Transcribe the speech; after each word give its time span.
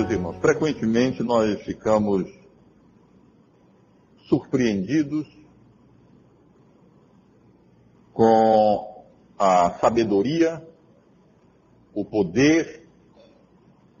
meus 0.00 0.10
irmãos, 0.10 0.36
frequentemente 0.40 1.22
nós 1.22 1.60
ficamos 1.62 2.26
surpreendidos 4.28 5.26
com 8.12 9.04
a 9.38 9.72
sabedoria, 9.78 10.66
o 11.92 12.02
poder 12.02 12.88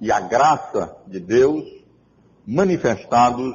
e 0.00 0.10
a 0.10 0.20
graça 0.20 0.96
de 1.06 1.20
Deus 1.20 1.64
manifestados 2.46 3.54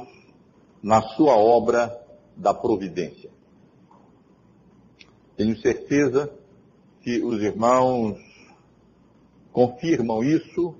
na 0.80 1.02
sua 1.02 1.36
obra 1.36 2.00
da 2.36 2.54
providência. 2.54 3.30
Tenho 5.36 5.58
certeza 5.58 6.32
que 7.00 7.20
os 7.24 7.42
irmãos 7.42 8.18
confirmam 9.52 10.22
isso 10.22 10.76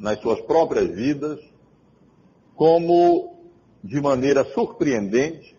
nas 0.00 0.18
suas 0.20 0.40
próprias 0.40 0.88
vidas, 0.88 1.38
como 2.56 3.36
de 3.84 4.00
maneira 4.00 4.44
surpreendente, 4.52 5.54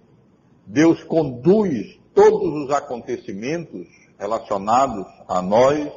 Deus 0.66 1.04
conduz 1.04 2.00
todos 2.14 2.66
os 2.66 2.72
acontecimentos 2.72 3.88
relacionados 4.18 5.06
a 5.28 5.42
nós 5.42 5.92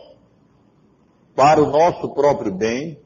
para 1.34 1.62
o 1.62 1.70
nosso 1.70 2.10
próprio 2.10 2.52
bem 2.52 2.98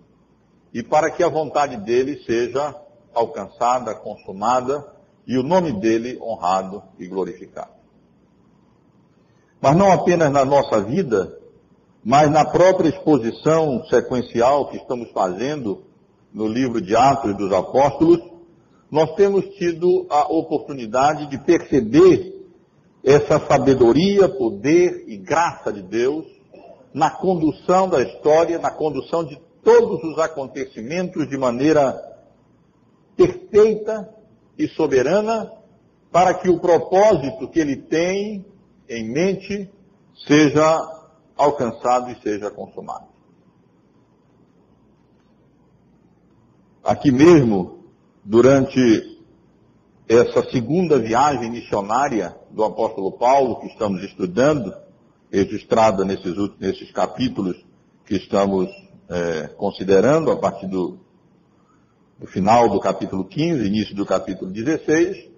e 0.74 0.82
para 0.82 1.10
que 1.10 1.23
a 1.23 1.29
vontade 1.29 1.77
dele 1.77 2.23
seja 2.24 2.74
alcançada, 3.15 3.95
consumada 3.95 4.93
e 5.27 5.38
o 5.38 5.43
nome 5.43 5.73
dele 5.73 6.18
honrado 6.20 6.82
e 6.98 7.07
glorificado. 7.07 7.79
Mas 9.60 9.76
não 9.76 9.91
apenas 9.93 10.30
na 10.30 10.45
nossa 10.45 10.80
vida, 10.80 11.38
mas 12.09 12.30
na 12.30 12.42
própria 12.42 12.88
exposição 12.88 13.84
sequencial 13.84 14.70
que 14.70 14.78
estamos 14.78 15.10
fazendo 15.10 15.82
no 16.32 16.48
livro 16.48 16.80
de 16.80 16.96
Atos 16.96 17.37
dos 17.37 17.52
Apóstolos, 17.52 18.18
nós 18.90 19.14
temos 19.14 19.45
tido 19.56 20.06
a 20.09 20.23
oportunidade 20.32 21.26
de 21.26 21.36
perceber 21.36 22.46
essa 23.04 23.38
sabedoria, 23.46 24.26
poder 24.26 25.04
e 25.06 25.18
graça 25.18 25.70
de 25.70 25.82
Deus 25.82 26.24
na 26.95 27.10
condução 27.10 27.86
da 27.90 28.01
história, 28.01 28.59
na 28.59 28.70
condução 28.70 29.23
de 29.23 29.38
todos 29.62 30.02
os 30.02 30.18
acontecimentos 30.18 31.29
de 31.29 31.36
maneira 31.36 31.95
perfeita 33.18 34.09
e 34.59 34.66
soberana, 34.68 35.52
para 36.10 36.32
que 36.32 36.48
o 36.48 36.59
propósito 36.59 37.48
que 37.48 37.60
ele 37.60 37.76
tem 37.76 38.46
em 38.88 39.12
mente 39.12 39.70
seja 40.26 40.98
alcançado 41.39 42.11
e 42.11 42.21
seja 42.21 42.51
consumado. 42.51 43.07
Aqui 46.83 47.13
mesmo, 47.13 47.85
durante 48.25 49.19
essa 50.09 50.43
segunda 50.51 50.99
viagem 50.99 51.51
missionária 51.51 52.35
do 52.51 52.65
apóstolo 52.65 53.13
Paulo, 53.13 53.61
que 53.61 53.66
estamos 53.69 54.03
estudando, 54.03 54.75
registrada 55.31 56.05
nesses, 56.05 56.35
nesses 56.59 56.91
capítulos 56.91 57.57
que 58.07 58.16
estamos 58.16 58.71
é, 59.09 59.49
considerando, 59.49 60.31
a 60.31 60.37
partir 60.37 60.66
do, 60.66 60.99
do 62.19 62.27
final 62.27 62.69
do 62.71 62.81
capítulo 62.81 63.25
15, 63.25 63.66
início 63.66 63.95
do 63.95 64.06
capítulo 64.06 64.50
16, 64.50 65.28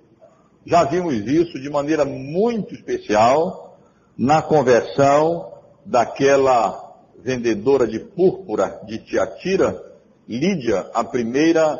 já 0.64 0.84
vimos 0.84 1.14
isso 1.14 1.58
de 1.60 1.68
maneira 1.68 2.04
muito 2.04 2.74
especial 2.74 3.76
na 4.16 4.40
conversão 4.40 5.50
daquela 5.84 6.90
vendedora 7.18 7.86
de 7.86 7.98
púrpura 7.98 8.80
de 8.86 8.98
Tiatira, 8.98 9.90
Lídia, 10.28 10.90
a 10.94 11.02
primeira 11.02 11.78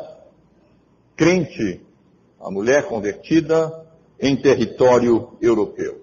crente, 1.15 1.81
a 2.39 2.51
mulher 2.51 2.87
convertida 2.87 3.85
em 4.19 4.35
território 4.35 5.37
europeu. 5.41 6.01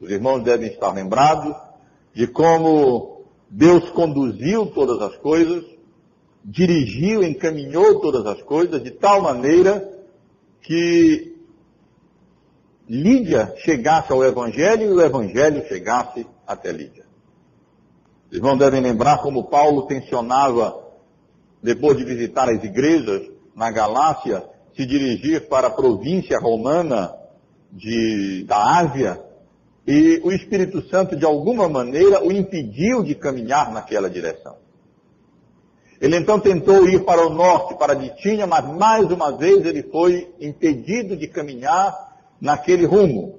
Os 0.00 0.10
irmãos 0.10 0.42
devem 0.42 0.68
estar 0.68 0.92
lembrados 0.92 1.56
de 2.14 2.26
como 2.26 3.22
Deus 3.48 3.88
conduziu 3.90 4.66
todas 4.66 5.00
as 5.00 5.16
coisas, 5.16 5.64
dirigiu, 6.44 7.22
encaminhou 7.22 8.00
todas 8.00 8.26
as 8.26 8.42
coisas 8.42 8.82
de 8.82 8.90
tal 8.90 9.22
maneira 9.22 9.88
que 10.62 11.34
Lídia 12.88 13.54
chegasse 13.58 14.12
ao 14.12 14.24
Evangelho 14.24 14.82
e 14.82 14.92
o 14.92 15.00
Evangelho 15.00 15.66
chegasse 15.68 16.26
até 16.46 16.72
Lídia. 16.72 17.07
Os 18.30 18.36
irmãos 18.36 18.58
devem 18.58 18.80
lembrar 18.80 19.18
como 19.18 19.44
Paulo 19.44 19.86
tensionava, 19.86 20.84
depois 21.62 21.96
de 21.96 22.04
visitar 22.04 22.48
as 22.48 22.62
igrejas 22.62 23.22
na 23.54 23.70
Galácia, 23.70 24.44
se 24.76 24.84
dirigir 24.84 25.48
para 25.48 25.68
a 25.68 25.70
província 25.70 26.38
romana 26.38 27.14
de, 27.72 28.44
da 28.44 28.78
Ásia, 28.78 29.20
e 29.86 30.20
o 30.22 30.30
Espírito 30.30 30.86
Santo, 30.90 31.16
de 31.16 31.24
alguma 31.24 31.66
maneira, 31.66 32.22
o 32.22 32.30
impediu 32.30 33.02
de 33.02 33.14
caminhar 33.14 33.72
naquela 33.72 34.10
direção. 34.10 34.56
Ele 35.98 36.16
então 36.16 36.38
tentou 36.38 36.86
ir 36.86 37.04
para 37.04 37.26
o 37.26 37.30
norte, 37.30 37.74
para 37.74 37.94
Ditínia, 37.94 38.46
mas 38.46 38.64
mais 38.66 39.10
uma 39.10 39.32
vez 39.32 39.64
ele 39.64 39.82
foi 39.84 40.32
impedido 40.38 41.16
de 41.16 41.26
caminhar 41.26 42.18
naquele 42.38 42.84
rumo. 42.84 43.38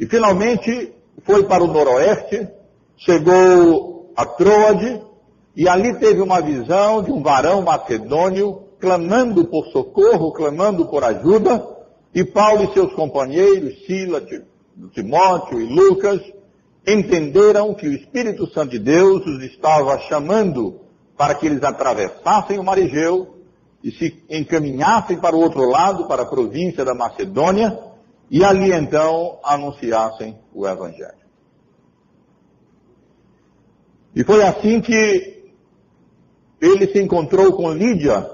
E 0.00 0.06
finalmente 0.06 0.92
foi 1.22 1.44
para 1.44 1.62
o 1.62 1.68
noroeste, 1.68 2.48
chegou 2.96 4.12
a 4.16 4.24
Troade 4.24 5.02
e 5.56 5.68
ali 5.68 5.98
teve 5.98 6.20
uma 6.20 6.40
visão 6.40 7.02
de 7.02 7.10
um 7.10 7.22
varão 7.22 7.62
macedônio 7.62 8.62
clamando 8.80 9.44
por 9.44 9.66
socorro, 9.68 10.32
clamando 10.32 10.86
por 10.86 11.04
ajuda, 11.04 11.64
e 12.14 12.24
Paulo 12.24 12.64
e 12.64 12.72
seus 12.72 12.92
companheiros, 12.94 13.86
Sila, 13.86 14.22
Timóteo 14.92 15.60
e 15.60 15.64
Lucas, 15.64 16.20
entenderam 16.86 17.74
que 17.74 17.86
o 17.86 17.92
Espírito 17.92 18.46
Santo 18.52 18.70
de 18.72 18.78
Deus 18.80 19.24
os 19.24 19.42
estava 19.44 19.98
chamando 20.00 20.80
para 21.16 21.34
que 21.34 21.46
eles 21.46 21.62
atravessassem 21.62 22.58
o 22.58 22.64
mar 22.64 22.76
Egeu 22.76 23.36
e 23.84 23.92
se 23.92 24.22
encaminhassem 24.28 25.18
para 25.18 25.36
o 25.36 25.40
outro 25.40 25.64
lado, 25.68 26.08
para 26.08 26.22
a 26.22 26.26
província 26.26 26.84
da 26.84 26.94
Macedônia, 26.94 27.78
e 28.30 28.44
ali 28.44 28.72
então 28.72 29.38
anunciassem 29.44 30.38
o 30.52 30.66
Evangelho. 30.66 31.21
E 34.14 34.22
foi 34.24 34.42
assim 34.42 34.80
que 34.80 35.42
ele 36.60 36.86
se 36.86 37.00
encontrou 37.00 37.52
com 37.54 37.72
Lídia, 37.72 38.28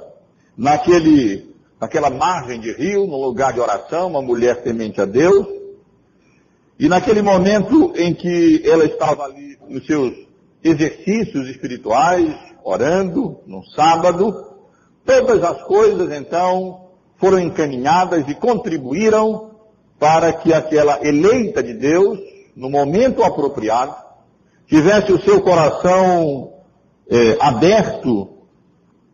naquele, 0.56 1.54
naquela 1.80 2.10
margem 2.10 2.60
de 2.60 2.72
rio, 2.72 3.06
no 3.06 3.16
lugar 3.16 3.52
de 3.52 3.60
oração, 3.60 4.08
uma 4.08 4.20
mulher 4.20 4.62
temente 4.62 5.00
a 5.00 5.04
Deus. 5.04 5.46
E 6.78 6.88
naquele 6.88 7.22
momento 7.22 7.92
em 7.96 8.12
que 8.12 8.62
ela 8.64 8.84
estava 8.84 9.24
ali 9.24 9.56
nos 9.68 9.86
seus 9.86 10.12
exercícios 10.62 11.48
espirituais, 11.48 12.34
orando, 12.64 13.38
no 13.46 13.64
sábado, 13.64 14.46
todas 15.04 15.42
as 15.42 15.62
coisas 15.62 16.12
então 16.12 16.88
foram 17.16 17.38
encaminhadas 17.38 18.28
e 18.28 18.34
contribuíram 18.34 19.52
para 19.98 20.32
que 20.32 20.52
aquela 20.52 21.04
eleita 21.06 21.62
de 21.62 21.74
Deus, 21.74 22.18
no 22.54 22.68
momento 22.68 23.22
apropriado, 23.22 23.94
tivesse 24.68 25.12
o 25.12 25.20
seu 25.22 25.40
coração 25.40 26.52
é, 27.10 27.38
aberto 27.40 28.28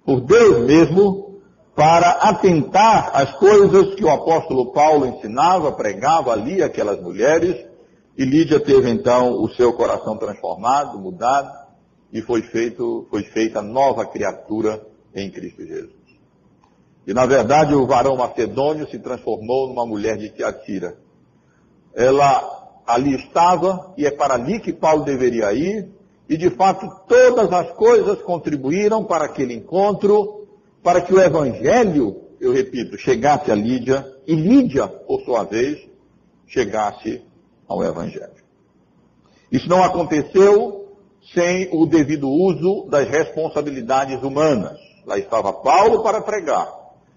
por 0.04 0.20
Deus 0.20 0.66
mesmo 0.66 1.40
para 1.74 2.10
atentar 2.10 3.10
às 3.14 3.32
coisas 3.36 3.94
que 3.94 4.04
o 4.04 4.10
apóstolo 4.10 4.72
Paulo 4.72 5.06
ensinava, 5.06 5.72
pregava 5.72 6.32
ali 6.32 6.62
aquelas 6.62 7.00
mulheres, 7.00 7.64
e 8.16 8.24
Lídia 8.24 8.60
teve 8.60 8.90
então 8.90 9.42
o 9.42 9.48
seu 9.54 9.72
coração 9.72 10.16
transformado, 10.16 10.98
mudado, 10.98 11.50
e 12.12 12.22
foi, 12.22 12.42
feito, 12.42 13.06
foi 13.10 13.24
feita 13.24 13.60
nova 13.60 14.06
criatura 14.06 14.86
em 15.12 15.28
Cristo 15.30 15.66
Jesus. 15.66 16.04
E 17.06 17.12
na 17.12 17.26
verdade 17.26 17.74
o 17.74 17.86
varão 17.86 18.16
macedônio 18.16 18.88
se 18.88 18.98
transformou 19.00 19.68
numa 19.68 19.84
mulher 19.84 20.16
de 20.16 20.30
Tiatira. 20.30 20.96
Ela 21.92 22.63
ali 22.86 23.14
estava 23.14 23.94
e 23.96 24.06
é 24.06 24.10
para 24.10 24.34
ali 24.34 24.60
que 24.60 24.72
Paulo 24.72 25.04
deveria 25.04 25.52
ir, 25.52 25.88
e 26.28 26.36
de 26.36 26.50
fato 26.50 26.88
todas 27.06 27.52
as 27.52 27.70
coisas 27.72 28.20
contribuíram 28.22 29.04
para 29.04 29.26
aquele 29.26 29.54
encontro, 29.54 30.46
para 30.82 31.00
que 31.00 31.14
o 31.14 31.20
evangelho, 31.20 32.22
eu 32.40 32.52
repito, 32.52 32.98
chegasse 32.98 33.50
a 33.50 33.54
Lídia 33.54 34.06
e 34.26 34.34
Lídia, 34.34 34.86
por 34.86 35.20
sua 35.22 35.44
vez, 35.44 35.78
chegasse 36.46 37.22
ao 37.66 37.82
evangelho. 37.82 38.44
Isso 39.50 39.68
não 39.68 39.82
aconteceu 39.82 40.96
sem 41.32 41.68
o 41.72 41.86
devido 41.86 42.28
uso 42.28 42.86
das 42.90 43.08
responsabilidades 43.08 44.22
humanas. 44.22 44.78
Lá 45.06 45.18
estava 45.18 45.52
Paulo 45.52 46.02
para 46.02 46.20
pregar, 46.20 46.70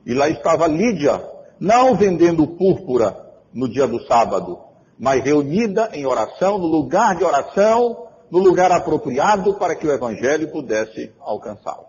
e 0.06 0.14
lá 0.14 0.30
estava 0.30 0.68
Lídia, 0.68 1.22
não 1.60 1.96
vendendo 1.96 2.48
púrpura 2.48 3.18
no 3.54 3.68
dia 3.68 3.88
do 3.88 4.06
sábado, 4.06 4.60
mas 5.00 5.24
reunida 5.24 5.90
em 5.94 6.06
oração, 6.06 6.58
no 6.58 6.68
lugar 6.68 7.16
de 7.16 7.24
oração, 7.24 8.08
no 8.32 8.40
lugar 8.40 8.72
apropriado 8.72 9.54
para 9.56 9.76
que 9.76 9.88
o 9.88 9.92
Evangelho 9.92 10.52
pudesse 10.52 11.12
alcançá-lo. 11.20 11.86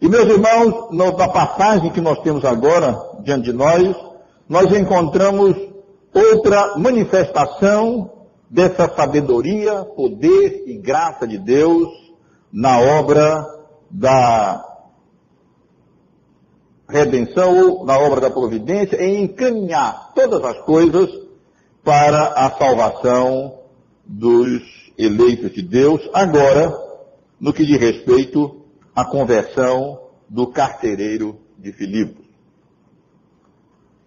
E 0.00 0.08
meus 0.08 0.28
irmãos, 0.28 0.90
na 0.92 1.10
passagem 1.28 1.90
que 1.90 2.00
nós 2.00 2.18
temos 2.20 2.44
agora 2.44 3.00
diante 3.22 3.44
de 3.44 3.52
nós, 3.52 3.96
nós 4.48 4.70
encontramos 4.76 5.56
outra 6.14 6.76
manifestação 6.76 8.10
dessa 8.48 8.88
sabedoria, 8.94 9.84
poder 9.84 10.64
e 10.66 10.78
graça 10.78 11.26
de 11.26 11.38
Deus 11.38 11.88
na 12.52 12.78
obra 12.78 13.44
da 13.90 14.75
redenção 16.88 17.58
ou 17.58 17.84
na 17.84 17.98
obra 17.98 18.20
da 18.20 18.30
providência 18.30 19.02
em 19.02 19.24
encaminhar 19.24 20.12
todas 20.14 20.42
as 20.44 20.58
coisas 20.64 21.10
para 21.82 22.28
a 22.28 22.50
salvação 22.52 23.60
dos 24.04 24.62
eleitos 24.96 25.52
de 25.52 25.62
Deus, 25.62 26.08
agora 26.12 26.72
no 27.40 27.52
que 27.52 27.64
diz 27.64 27.78
respeito 27.78 28.62
à 28.94 29.04
conversão 29.04 30.00
do 30.28 30.46
carcereiro 30.46 31.38
de 31.58 31.72
Filipos. 31.72 32.24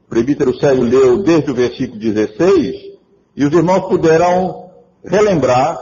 O 0.06 0.10
presbítero 0.10 0.58
Sérgio 0.58 0.84
leu 0.84 1.22
desde 1.24 1.52
o 1.52 1.54
versículo 1.54 2.00
16 2.00 2.98
e 3.36 3.46
os 3.46 3.54
irmãos 3.54 3.88
puderam 3.88 4.72
relembrar 5.04 5.78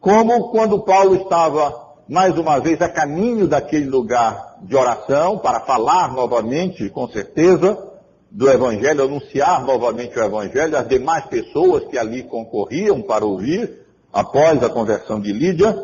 como 0.00 0.50
quando 0.50 0.82
Paulo 0.82 1.16
estava 1.16 1.84
mais 2.08 2.38
uma 2.38 2.58
vez 2.58 2.80
a 2.80 2.88
caminho 2.88 3.48
daquele 3.48 3.86
lugar 3.86 4.53
de 4.64 4.74
oração 4.74 5.38
para 5.38 5.60
falar 5.60 6.12
novamente, 6.12 6.88
com 6.88 7.06
certeza, 7.08 7.92
do 8.30 8.50
Evangelho, 8.50 9.04
anunciar 9.04 9.64
novamente 9.64 10.18
o 10.18 10.24
Evangelho 10.24 10.76
às 10.76 10.88
demais 10.88 11.26
pessoas 11.26 11.84
que 11.84 11.98
ali 11.98 12.22
concorriam 12.24 13.00
para 13.02 13.24
ouvir, 13.24 13.84
após 14.12 14.62
a 14.62 14.68
conversão 14.68 15.20
de 15.20 15.32
Lídia, 15.32 15.76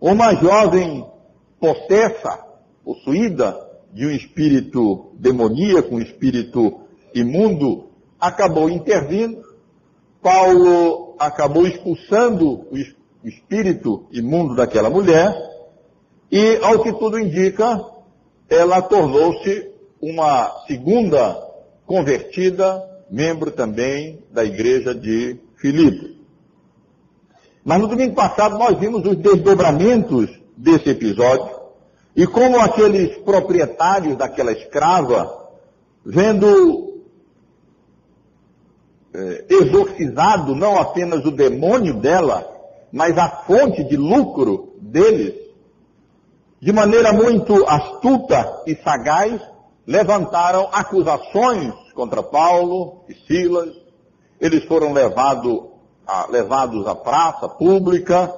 uma 0.00 0.34
jovem 0.34 1.06
possessa, 1.60 2.38
possuída 2.84 3.56
de 3.92 4.06
um 4.06 4.10
espírito 4.10 5.12
demoníaco, 5.14 5.94
um 5.94 6.00
espírito 6.00 6.80
imundo, 7.14 7.90
acabou 8.18 8.70
intervindo. 8.70 9.42
Paulo 10.20 11.14
acabou 11.18 11.66
expulsando 11.66 12.66
o 12.70 13.28
espírito 13.28 14.06
imundo 14.12 14.54
daquela 14.54 14.88
mulher 14.88 15.51
e, 16.32 16.56
ao 16.62 16.82
que 16.82 16.94
tudo 16.94 17.18
indica, 17.18 17.84
ela 18.48 18.80
tornou-se 18.80 19.70
uma 20.00 20.64
segunda 20.66 21.38
convertida, 21.84 22.82
membro 23.10 23.50
também 23.50 24.24
da 24.30 24.42
igreja 24.42 24.94
de 24.94 25.38
Filipe. 25.56 26.18
Mas 27.62 27.80
no 27.82 27.86
domingo 27.86 28.14
passado 28.14 28.58
nós 28.58 28.78
vimos 28.78 29.04
os 29.04 29.16
desdobramentos 29.16 30.30
desse 30.56 30.88
episódio 30.88 31.54
e 32.16 32.26
como 32.26 32.58
aqueles 32.58 33.18
proprietários 33.18 34.16
daquela 34.16 34.52
escrava, 34.52 35.50
vendo 36.04 37.02
é, 39.14 39.44
exorcizado 39.50 40.54
não 40.54 40.78
apenas 40.78 41.24
o 41.26 41.30
demônio 41.30 41.94
dela, 41.94 42.50
mas 42.90 43.16
a 43.18 43.28
fonte 43.28 43.84
de 43.84 43.96
lucro 43.96 44.74
deles, 44.80 45.41
de 46.62 46.72
maneira 46.72 47.12
muito 47.12 47.68
astuta 47.68 48.62
e 48.68 48.76
sagaz, 48.76 49.42
levantaram 49.84 50.68
acusações 50.72 51.74
contra 51.92 52.22
Paulo 52.22 53.02
e 53.08 53.14
Silas. 53.26 53.74
Eles 54.40 54.64
foram 54.66 54.92
levado 54.92 55.72
a, 56.06 56.28
levados 56.30 56.86
à 56.86 56.94
praça 56.94 57.48
pública, 57.48 58.32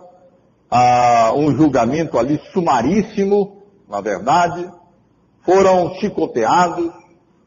a 0.70 1.34
um 1.36 1.54
julgamento 1.54 2.18
ali 2.18 2.40
sumaríssimo, 2.50 3.62
na 3.86 4.00
verdade. 4.00 4.72
Foram 5.42 5.94
chicoteados, 5.96 6.94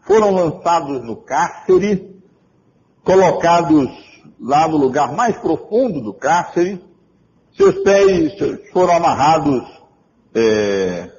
foram 0.06 0.30
lançados 0.30 1.04
no 1.04 1.16
cárcere, 1.16 2.22
colocados 3.04 3.90
lá 4.40 4.68
no 4.68 4.78
lugar 4.78 5.12
mais 5.14 5.36
profundo 5.38 6.02
do 6.02 6.14
cárcere, 6.14 6.80
seus 7.58 7.74
pés 7.80 8.34
foram 8.72 8.94
amarrados 8.94 9.77
é, 10.38 11.10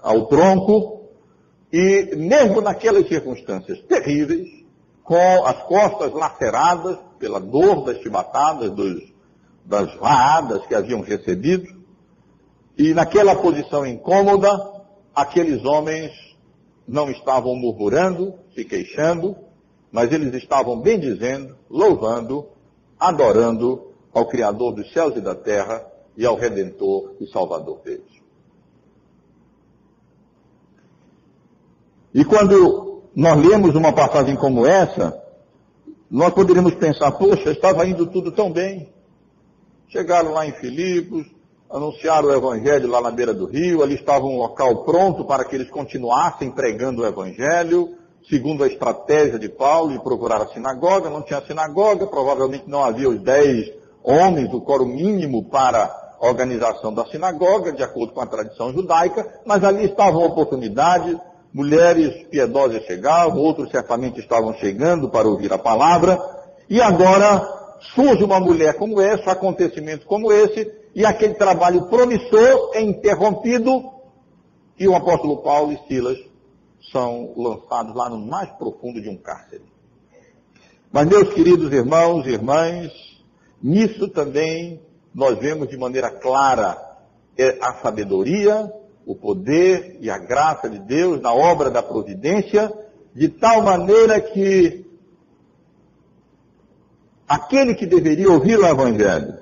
ao 0.00 0.26
tronco 0.26 1.08
e, 1.72 2.14
mesmo 2.14 2.60
naquelas 2.60 3.08
circunstâncias 3.08 3.80
terríveis, 3.82 4.48
com 5.02 5.44
as 5.44 5.60
costas 5.64 6.12
laceradas 6.12 6.98
pela 7.18 7.40
dor 7.40 7.84
das 7.84 7.98
chibatadas, 7.98 8.70
dos, 8.70 9.12
das 9.64 9.92
vaadas 9.96 10.64
que 10.66 10.74
haviam 10.74 11.00
recebido, 11.00 11.82
e 12.78 12.94
naquela 12.94 13.34
posição 13.34 13.84
incômoda, 13.84 14.48
aqueles 15.14 15.64
homens 15.64 16.12
não 16.86 17.10
estavam 17.10 17.56
murmurando, 17.56 18.34
se 18.54 18.64
queixando, 18.64 19.36
mas 19.90 20.12
eles 20.12 20.32
estavam 20.34 20.80
bendizendo, 20.80 21.56
louvando, 21.68 22.46
adorando 22.98 23.92
ao 24.12 24.26
Criador 24.26 24.74
dos 24.74 24.92
céus 24.92 25.16
e 25.16 25.20
da 25.20 25.34
terra 25.34 25.84
e 26.16 26.24
ao 26.24 26.36
Redentor 26.36 27.16
e 27.20 27.26
Salvador 27.26 27.80
deles. 27.80 28.13
E 32.14 32.24
quando 32.24 33.02
nós 33.16 33.36
lemos 33.44 33.74
uma 33.74 33.92
passagem 33.92 34.36
como 34.36 34.64
essa, 34.64 35.20
nós 36.08 36.32
poderíamos 36.32 36.74
pensar, 36.76 37.10
poxa, 37.10 37.50
estava 37.50 37.84
indo 37.84 38.06
tudo 38.06 38.30
tão 38.30 38.52
bem. 38.52 38.88
Chegaram 39.88 40.32
lá 40.32 40.46
em 40.46 40.52
Filipos, 40.52 41.26
anunciaram 41.68 42.28
o 42.28 42.32
Evangelho 42.32 42.88
lá 42.88 43.00
na 43.00 43.10
beira 43.10 43.34
do 43.34 43.46
rio, 43.46 43.82
ali 43.82 43.96
estava 43.96 44.24
um 44.26 44.38
local 44.38 44.84
pronto 44.84 45.24
para 45.24 45.44
que 45.44 45.56
eles 45.56 45.68
continuassem 45.68 46.52
pregando 46.52 47.02
o 47.02 47.06
Evangelho, 47.06 47.96
segundo 48.30 48.62
a 48.62 48.68
estratégia 48.68 49.36
de 49.36 49.48
Paulo, 49.48 49.90
de 49.90 49.98
procurar 49.98 50.40
a 50.40 50.46
sinagoga, 50.46 51.10
não 51.10 51.22
tinha 51.22 51.40
sinagoga, 51.40 52.06
provavelmente 52.06 52.64
não 52.68 52.84
havia 52.84 53.08
os 53.08 53.20
dez 53.20 53.72
homens, 54.04 54.54
o 54.54 54.60
coro 54.60 54.86
mínimo 54.86 55.46
para 55.46 56.14
a 56.20 56.28
organização 56.28 56.94
da 56.94 57.04
sinagoga, 57.06 57.72
de 57.72 57.82
acordo 57.82 58.12
com 58.12 58.20
a 58.20 58.26
tradição 58.26 58.72
judaica, 58.72 59.40
mas 59.44 59.64
ali 59.64 59.86
estava 59.86 60.16
uma 60.16 60.28
oportunidade, 60.28 61.18
mulheres 61.54 62.26
piedosas 62.28 62.82
chegavam, 62.84 63.38
outros 63.38 63.70
certamente 63.70 64.20
estavam 64.20 64.52
chegando 64.54 65.08
para 65.08 65.28
ouvir 65.28 65.52
a 65.52 65.58
palavra, 65.58 66.20
e 66.68 66.82
agora 66.82 67.40
surge 67.94 68.24
uma 68.24 68.40
mulher 68.40 68.74
como 68.74 69.00
essa, 69.00 69.30
acontecimento 69.30 70.04
como 70.04 70.32
esse, 70.32 70.70
e 70.94 71.06
aquele 71.06 71.34
trabalho 71.34 71.86
promissor 71.86 72.72
é 72.74 72.82
interrompido, 72.82 73.90
e 74.78 74.88
o 74.88 74.94
apóstolo 74.94 75.38
Paulo 75.38 75.72
e 75.72 75.78
Silas 75.86 76.18
são 76.90 77.32
lançados 77.36 77.94
lá 77.94 78.10
no 78.10 78.18
mais 78.18 78.50
profundo 78.58 79.00
de 79.00 79.08
um 79.08 79.16
cárcere. 79.16 79.62
Mas, 80.92 81.06
meus 81.06 81.32
queridos 81.32 81.72
irmãos 81.72 82.26
e 82.26 82.30
irmãs, 82.30 82.92
Nisso 83.64 84.08
também 84.08 84.78
nós 85.14 85.38
vemos 85.38 85.70
de 85.70 85.76
maneira 85.78 86.10
clara 86.10 86.76
é, 87.34 87.56
a 87.62 87.72
sabedoria, 87.80 88.70
o 89.06 89.14
poder 89.14 89.98
e 90.00 90.10
a 90.10 90.18
graça 90.18 90.68
de 90.68 90.78
Deus 90.78 91.20
na 91.20 91.32
obra 91.32 91.70
da 91.70 91.82
providência, 91.82 92.72
de 93.14 93.28
tal 93.28 93.62
maneira 93.62 94.20
que 94.20 94.84
aquele 97.28 97.74
que 97.74 97.86
deveria 97.86 98.30
ouvir 98.30 98.58
o 98.58 98.66
Evangelho 98.66 99.38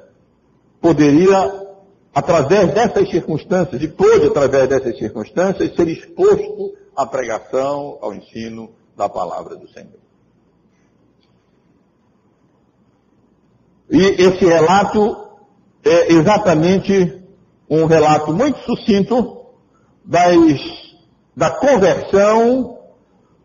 poderia, 0.80 1.68
através 2.12 2.74
dessas 2.74 3.08
circunstâncias, 3.08 3.80
e 3.80 3.88
pôde, 3.88 4.26
através 4.26 4.68
dessas 4.68 4.98
circunstâncias, 4.98 5.74
ser 5.74 5.88
exposto 5.88 6.74
à 6.96 7.06
pregação, 7.06 7.98
ao 8.00 8.14
ensino 8.14 8.70
da 8.96 9.08
palavra 9.08 9.56
do 9.56 9.68
Senhor. 9.68 10.02
E 13.90 14.00
esse 14.00 14.44
relato 14.44 15.28
é 15.84 16.12
exatamente 16.12 17.22
um 17.68 17.84
relato 17.84 18.32
muito 18.32 18.58
sucinto 18.60 19.41
das, 20.04 20.36
da 21.36 21.50
conversão 21.50 22.78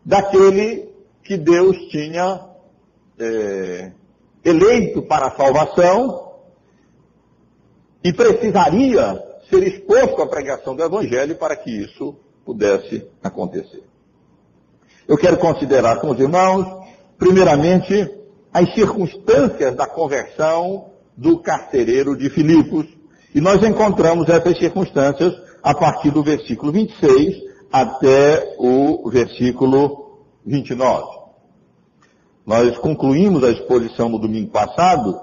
daquele 0.04 0.88
que 1.22 1.36
Deus 1.36 1.76
tinha 1.90 2.40
é, 3.18 3.92
eleito 4.44 5.02
para 5.02 5.26
a 5.26 5.36
salvação 5.36 6.32
e 8.02 8.12
precisaria 8.12 9.22
ser 9.50 9.66
exposto 9.66 10.22
à 10.22 10.26
pregação 10.26 10.74
do 10.74 10.82
Evangelho 10.82 11.36
para 11.36 11.56
que 11.56 11.70
isso 11.70 12.16
pudesse 12.44 13.06
acontecer. 13.22 13.82
Eu 15.06 15.16
quero 15.16 15.38
considerar 15.38 16.00
com 16.00 16.10
os 16.10 16.20
irmãos, 16.20 16.86
primeiramente, 17.18 18.14
as 18.52 18.72
circunstâncias 18.74 19.74
da 19.74 19.86
conversão 19.86 20.90
do 21.16 21.38
carcereiro 21.38 22.16
de 22.16 22.30
Filipos. 22.30 22.86
E 23.34 23.40
nós 23.40 23.62
encontramos 23.62 24.28
essas 24.28 24.58
circunstâncias 24.58 25.34
a 25.62 25.74
partir 25.74 26.10
do 26.10 26.22
versículo 26.22 26.72
26 26.72 27.48
até 27.72 28.54
o 28.58 29.08
versículo 29.10 30.18
29. 30.44 31.18
Nós 32.46 32.78
concluímos 32.78 33.44
a 33.44 33.50
exposição 33.50 34.08
no 34.08 34.18
domingo 34.18 34.50
passado 34.50 35.20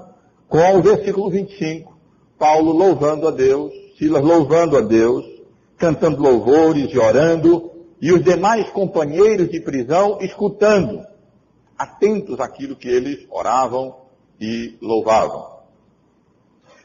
com 0.47 0.77
o 0.77 0.81
versículo 0.81 1.29
25. 1.29 1.95
Paulo 2.37 2.71
louvando 2.71 3.27
a 3.27 3.31
Deus, 3.31 3.73
Silas 3.97 4.23
louvando 4.23 4.77
a 4.77 4.81
Deus, 4.81 5.25
cantando 5.77 6.21
louvores 6.21 6.93
e 6.93 6.99
orando, 6.99 7.71
e 8.01 8.11
os 8.11 8.23
demais 8.23 8.69
companheiros 8.69 9.49
de 9.49 9.59
prisão 9.59 10.19
escutando, 10.21 11.01
atentos 11.77 12.39
àquilo 12.39 12.75
que 12.75 12.87
eles 12.87 13.25
oravam 13.31 13.95
e 14.39 14.77
louvavam. 14.81 15.55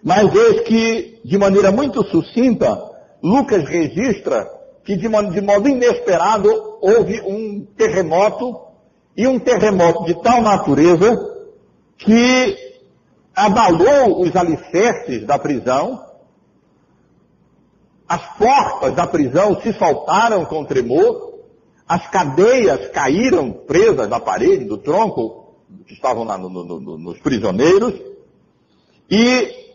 Mas 0.03 0.35
eis 0.35 0.61
que, 0.63 1.21
de 1.25 1.37
maneira 1.37 1.71
muito 1.71 2.03
sucinta, 2.05 2.90
Lucas 3.23 3.65
registra 3.69 4.49
que 4.85 4.97
de 4.97 5.09
modo 5.09 5.69
inesperado 5.69 6.79
houve 6.81 7.21
um 7.21 7.65
terremoto, 7.77 8.59
e 9.17 9.27
um 9.27 9.39
terremoto 9.39 10.05
de 10.05 10.15
tal 10.23 10.41
natureza 10.41 11.15
que 11.99 12.57
abalou 13.35 14.23
os 14.23 14.35
alicerces 14.35 15.27
da 15.27 15.39
prisão, 15.39 16.05
as 18.09 18.37
portas 18.39 18.95
da 18.95 19.07
prisão 19.07 19.61
se 19.61 19.73
soltaram 19.75 20.45
com 20.45 20.65
tremor, 20.65 21.39
as 21.87 22.09
cadeias 22.09 22.89
caíram 22.89 23.53
presas 23.53 24.09
da 24.09 24.19
parede, 24.19 24.65
do 24.65 24.79
tronco, 24.79 25.55
que 25.87 25.95
estavam 25.95 26.25
lá 26.25 26.39
no, 26.39 26.49
no, 26.49 26.81
no, 26.81 26.99
nos 26.99 27.19
prisioneiros, 27.19 27.95
e 29.11 29.75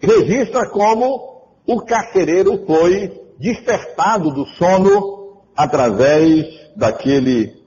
registra 0.00 0.68
como 0.68 1.31
o 1.66 1.80
carcereiro 1.80 2.64
foi 2.66 3.20
despertado 3.38 4.30
do 4.30 4.46
sono 4.46 5.42
através 5.56 6.70
daquele 6.76 7.62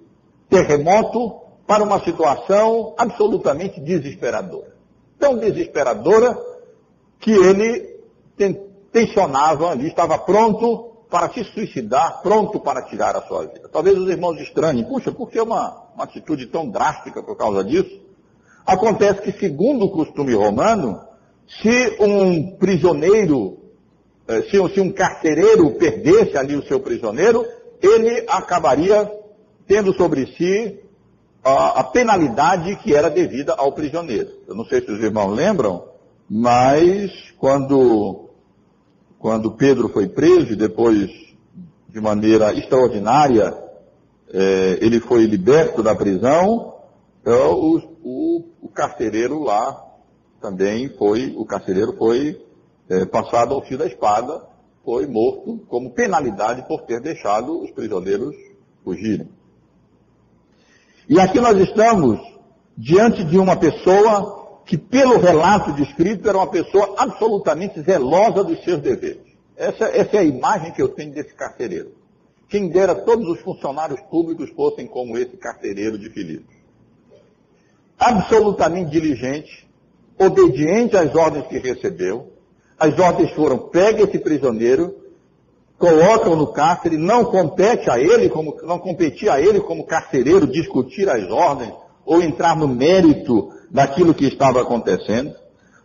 terremoto 0.49 1.41
para 1.67 1.83
uma 1.83 2.03
situação 2.03 2.93
absolutamente 2.97 3.79
desesperadora. 3.79 4.75
Tão 5.19 5.37
desesperadora 5.37 6.37
que 7.19 7.31
ele 7.31 7.95
tensionava 8.91 9.71
ali, 9.71 9.87
estava 9.87 10.17
pronto 10.17 10.91
para 11.09 11.29
se 11.31 11.43
suicidar, 11.45 12.21
pronto 12.21 12.59
para 12.59 12.81
tirar 12.83 13.15
a 13.15 13.21
sua 13.21 13.45
vida. 13.47 13.69
Talvez 13.71 13.97
os 13.97 14.09
irmãos 14.09 14.39
estranhem, 14.39 14.83
puxa, 14.83 15.11
por 15.11 15.29
que 15.29 15.39
uma, 15.39 15.89
uma 15.93 16.03
atitude 16.03 16.47
tão 16.47 16.69
drástica 16.69 17.23
por 17.23 17.35
causa 17.35 17.63
disso? 17.63 18.01
Acontece 18.65 19.21
que, 19.21 19.31
segundo 19.31 19.85
o 19.85 19.91
costume 19.91 20.33
romano, 20.33 21.01
se 21.47 21.97
um 21.99 22.55
prisioneiro, 22.57 23.59
se, 24.50 24.74
se 24.74 24.82
um 24.82 24.91
carcereiro 24.91 25.72
perdesse 25.72 26.38
ali 26.38 26.55
o 26.55 26.65
seu 26.65 26.79
prisioneiro, 26.79 27.46
ele 27.82 28.25
acabaria 28.27 29.12
tendo 29.67 29.94
sobre 29.94 30.27
si 30.36 30.79
a, 31.44 31.79
a 31.79 31.84
penalidade 31.84 32.75
que 32.77 32.94
era 32.94 33.10
devida 33.10 33.53
ao 33.53 33.72
prisioneiro. 33.72 34.29
Eu 34.48 34.55
não 34.55 34.65
sei 34.65 34.82
se 34.82 34.91
os 34.91 35.00
irmãos 35.00 35.36
lembram, 35.36 35.84
mas 36.29 37.12
quando, 37.38 38.29
quando 39.20 39.51
Pedro 39.51 39.89
foi 39.89 40.08
preso 40.08 40.53
e 40.53 40.55
depois, 40.55 41.12
de 41.89 42.01
maneira 42.01 42.53
extraordinária, 42.53 43.55
eh, 44.34 44.79
ele 44.82 45.00
foi 45.00 45.25
liberto 45.25 45.84
da 45.84 45.96
prisão, 45.96 46.74
então, 47.22 47.60
o, 47.60 47.77
o, 48.03 48.46
o 48.62 48.70
carcereiro 48.70 49.41
lá 49.41 49.84
também 50.39 50.89
foi, 50.89 51.34
o 51.36 51.44
carcereiro 51.44 51.94
foi 51.98 52.39
é, 52.89 53.06
passado 53.06 53.54
ao 53.54 53.62
fio 53.62 53.77
da 53.77 53.86
espada, 53.86 54.44
foi 54.84 55.08
morto 55.08 55.65
como 55.68 55.92
penalidade 55.92 56.68
por 56.68 56.82
ter 56.84 57.01
deixado 57.01 57.62
os 57.62 57.72
prisioneiros 57.72 58.36
fugirem. 58.84 59.27
E 61.10 61.20
aqui 61.20 61.39
nós 61.39 61.58
estamos 61.58 62.20
diante 62.77 63.24
de 63.24 63.38
uma 63.38 63.56
pessoa 63.56 64.62
que, 64.65 64.77
pelo 64.77 65.20
relato 65.20 65.72
descrito, 65.74 66.27
era 66.27 66.38
uma 66.38 66.48
pessoa 66.48 66.96
absolutamente 66.98 67.82
zelosa 67.82 68.44
dos 68.44 68.63
seus 68.63 68.82
deveres. 68.82 69.24
Essa, 69.56 69.86
essa 69.86 70.18
é 70.18 70.20
a 70.20 70.24
imagem 70.24 70.72
que 70.72 70.82
eu 70.82 70.89
tenho 70.89 71.13
desse 71.13 71.34
carcereiro. 71.34 71.94
Quem 72.50 72.70
dera 72.70 72.94
todos 72.94 73.27
os 73.27 73.39
funcionários 73.42 74.01
públicos 74.01 74.50
fossem 74.51 74.88
como 74.88 75.18
esse 75.18 75.38
carcereiro 75.38 75.98
de 75.98 76.10
Filipe. 76.10 76.56
Absolutamente 77.98 78.92
diligente, 78.92 79.68
obediente 80.20 80.98
às 80.98 81.13
ordens 81.15 81.48
que 81.48 81.58
recebeu. 81.58 82.34
As 82.77 82.98
ordens 83.00 83.32
foram, 83.32 83.58
pega 83.58 84.03
esse 84.03 84.20
prisioneiro, 84.20 84.96
colocam 85.77 86.36
no 86.36 86.48
cárcere, 86.48 86.98
não 86.98 87.25
compete 87.25 87.89
a 87.89 88.00
ele, 88.00 88.29
como, 88.29 88.58
não 88.63 88.79
competia 88.79 89.34
a 89.34 89.41
ele 89.41 89.60
como 89.60 89.86
carcereiro 89.86 90.48
discutir 90.48 91.10
as 91.10 91.29
ordens 91.29 91.74
ou 92.05 92.22
entrar 92.22 92.55
no 92.55 92.67
mérito 92.67 93.51
daquilo 93.72 94.13
que 94.13 94.25
estava 94.25 94.62
acontecendo. 94.62 95.34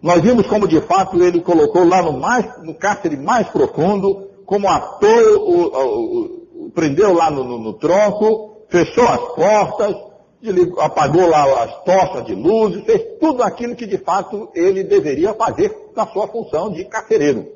Nós 0.03 0.21
vimos 0.23 0.47
como 0.47 0.67
de 0.67 0.81
fato 0.81 1.23
ele 1.23 1.41
colocou 1.41 1.87
lá 1.87 2.03
no, 2.03 2.19
mais, 2.19 2.63
no 2.63 2.75
cárcere 2.75 3.17
mais 3.17 3.49
profundo, 3.49 4.29
como 4.47 4.69
ator, 4.69 5.37
o, 5.37 5.67
o, 5.67 6.67
o, 6.67 6.71
prendeu 6.71 7.13
lá 7.13 7.31
no, 7.31 7.45
no, 7.45 7.59
no 7.59 7.73
tronco, 7.75 8.65
fechou 8.69 9.05
as 9.05 9.21
portas, 9.35 9.95
apagou 10.79 11.29
lá 11.29 11.65
as 11.65 11.85
tochas 11.85 12.25
de 12.25 12.35
luz, 12.35 12.83
fez 12.85 13.03
tudo 13.21 13.43
aquilo 13.43 13.77
que 13.77 13.87
de 13.87 13.99
fato 13.99 14.49
ele 14.55 14.83
deveria 14.83 15.35
fazer 15.35 15.69
na 15.97 16.07
sua 16.07 16.29
função 16.29 16.71
de 16.71 16.85
carcereiro. 16.85 17.53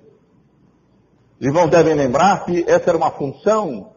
Os 1.40 1.46
irmãos 1.46 1.68
devem 1.68 1.94
lembrar 1.94 2.44
que 2.44 2.64
essa 2.66 2.90
era 2.90 2.96
uma 2.96 3.10
função 3.10 3.92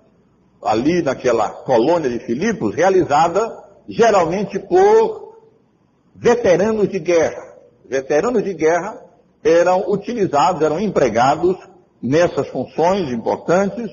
ali 0.62 1.02
naquela 1.02 1.50
colônia 1.50 2.10
de 2.10 2.20
Filipos, 2.20 2.76
realizada 2.76 3.64
geralmente 3.88 4.60
por 4.60 5.38
veteranos 6.16 6.90
de 6.90 7.00
guerra. 7.00 7.56
Veteranos 7.88 8.44
de 8.44 8.54
guerra 8.54 9.02
eram 9.44 9.90
utilizados, 9.90 10.62
eram 10.62 10.80
empregados 10.80 11.56
nessas 12.02 12.48
funções 12.50 13.12
importantes, 13.12 13.90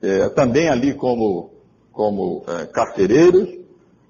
eh, 0.00 0.28
também 0.30 0.68
ali 0.68 0.94
como, 0.94 1.50
como 1.92 2.44
eh, 2.48 2.66
carcereiros, 2.66 3.48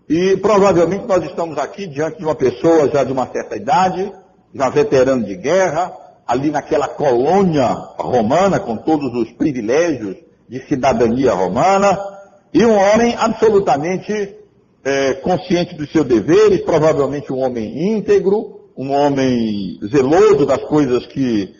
e 0.08 0.36
provavelmente 0.36 1.06
nós 1.06 1.24
estamos 1.24 1.58
aqui 1.58 1.86
diante 1.86 2.18
de 2.18 2.24
uma 2.24 2.34
pessoa 2.34 2.88
já 2.88 3.02
de 3.02 3.12
uma 3.12 3.26
certa 3.32 3.56
idade, 3.56 4.12
já 4.54 4.68
veterano 4.68 5.24
de 5.24 5.36
guerra, 5.36 5.92
ali 6.26 6.50
naquela 6.50 6.88
colônia 6.88 7.66
romana, 7.98 8.60
com 8.60 8.76
todos 8.76 9.12
os 9.14 9.32
privilégios 9.32 10.16
de 10.48 10.60
cidadania 10.66 11.32
romana, 11.32 11.98
e 12.52 12.64
um 12.64 12.76
homem 12.76 13.14
absolutamente 13.18 14.36
é, 14.84 15.14
consciente 15.14 15.74
dos 15.74 15.90
seus 15.90 16.06
deveres, 16.06 16.62
provavelmente 16.62 17.32
um 17.32 17.38
homem 17.38 17.96
íntegro, 17.96 18.60
um 18.76 18.92
homem 18.92 19.78
zeloso 19.86 20.44
das 20.44 20.62
coisas 20.64 21.06
que 21.06 21.54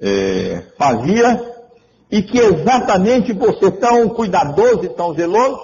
é, 0.00 0.62
fazia, 0.76 1.52
e 2.10 2.22
que 2.22 2.38
exatamente 2.38 3.32
por 3.32 3.58
ser 3.58 3.72
tão 3.72 4.08
cuidadoso 4.10 4.84
e 4.84 4.88
tão 4.90 5.14
zeloso, 5.14 5.60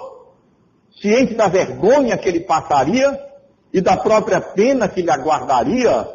ciente 0.99 1.35
da 1.35 1.47
vergonha 1.47 2.17
que 2.17 2.27
ele 2.27 2.39
passaria 2.39 3.19
e 3.71 3.79
da 3.79 3.95
própria 3.95 4.41
pena 4.41 4.87
que 4.87 5.01
lhe 5.01 5.11
aguardaria 5.11 6.07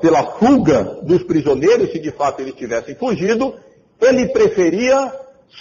pela 0.00 0.24
fuga 0.38 1.00
dos 1.02 1.22
prisioneiros, 1.22 1.90
se 1.92 1.98
de 1.98 2.10
fato 2.10 2.40
eles 2.40 2.54
tivessem 2.54 2.94
fugido, 2.94 3.54
ele 4.00 4.28
preferia 4.28 5.12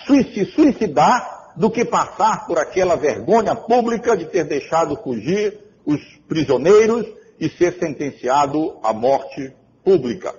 se 0.05 0.45
suicidar 0.45 1.53
do 1.55 1.69
que 1.69 1.85
passar 1.85 2.45
por 2.45 2.57
aquela 2.57 2.95
vergonha 2.95 3.55
pública 3.55 4.17
de 4.17 4.25
ter 4.25 4.43
deixado 4.43 4.97
fugir 4.97 5.59
os 5.85 6.01
prisioneiros 6.27 7.05
e 7.39 7.47
ser 7.49 7.77
sentenciado 7.79 8.77
à 8.83 8.91
morte 8.91 9.53
pública. 9.83 10.33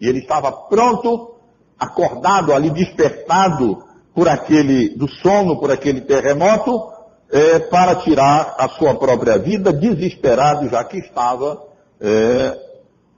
E 0.00 0.08
ele 0.08 0.18
estava 0.18 0.50
pronto, 0.52 1.36
acordado 1.78 2.52
ali, 2.52 2.70
despertado 2.70 3.82
por 4.14 4.28
aquele, 4.28 4.90
do 4.90 5.08
sono 5.08 5.58
por 5.58 5.70
aquele 5.70 6.00
terremoto, 6.00 6.90
é, 7.32 7.60
para 7.60 7.94
tirar 7.96 8.56
a 8.58 8.68
sua 8.68 8.94
própria 8.96 9.38
vida, 9.38 9.72
desesperado 9.72 10.68
já 10.68 10.82
que 10.84 10.98
estava 10.98 11.69
é, 12.00 12.58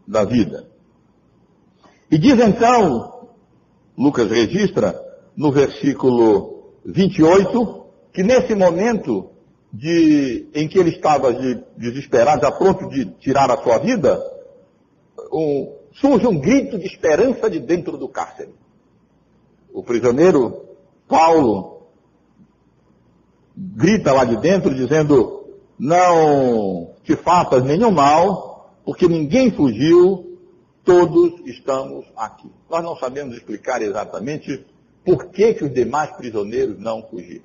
da 0.07 0.25
vida. 0.25 0.67
E 2.11 2.19
diz 2.19 2.39
então, 2.39 3.29
Lucas 3.97 4.31
registra, 4.31 5.01
no 5.37 5.51
versículo 5.51 6.73
28, 6.85 7.87
que 8.13 8.23
nesse 8.23 8.55
momento 8.55 9.31
de, 9.73 10.47
em 10.55 10.69
que 10.69 10.79
ele 10.79 10.91
estava 10.91 11.33
de, 11.33 11.63
desesperado, 11.77 12.43
já 12.43 12.53
pronto 12.53 12.89
de 12.89 13.07
tirar 13.13 13.51
a 13.51 13.63
sua 13.63 13.79
vida, 13.79 14.23
um, 15.33 15.75
surge 15.95 16.27
um 16.27 16.39
grito 16.39 16.79
de 16.79 16.87
esperança 16.87 17.49
de 17.49 17.59
dentro 17.61 17.97
do 17.97 18.09
cárcere. 18.09 18.55
O 19.73 19.83
prisioneiro 19.83 20.67
Paulo 21.09 21.87
grita 23.57 24.13
lá 24.13 24.25
de 24.25 24.37
dentro 24.37 24.75
dizendo, 24.75 25.45
não 25.79 26.91
te 27.03 27.17
faças 27.17 27.65
nenhum 27.65 27.91
mal, 27.91 28.52
porque 28.85 29.07
ninguém 29.07 29.51
fugiu, 29.51 30.39
todos 30.85 31.41
estamos 31.47 32.05
aqui. 32.17 32.51
Nós 32.69 32.83
não 32.83 32.97
sabemos 32.97 33.37
explicar 33.37 33.83
exatamente 33.83 34.65
por 35.05 35.27
que, 35.27 35.55
que 35.55 35.65
os 35.65 35.73
demais 35.73 36.11
prisioneiros 36.13 36.79
não 36.79 37.03
fugiram. 37.03 37.45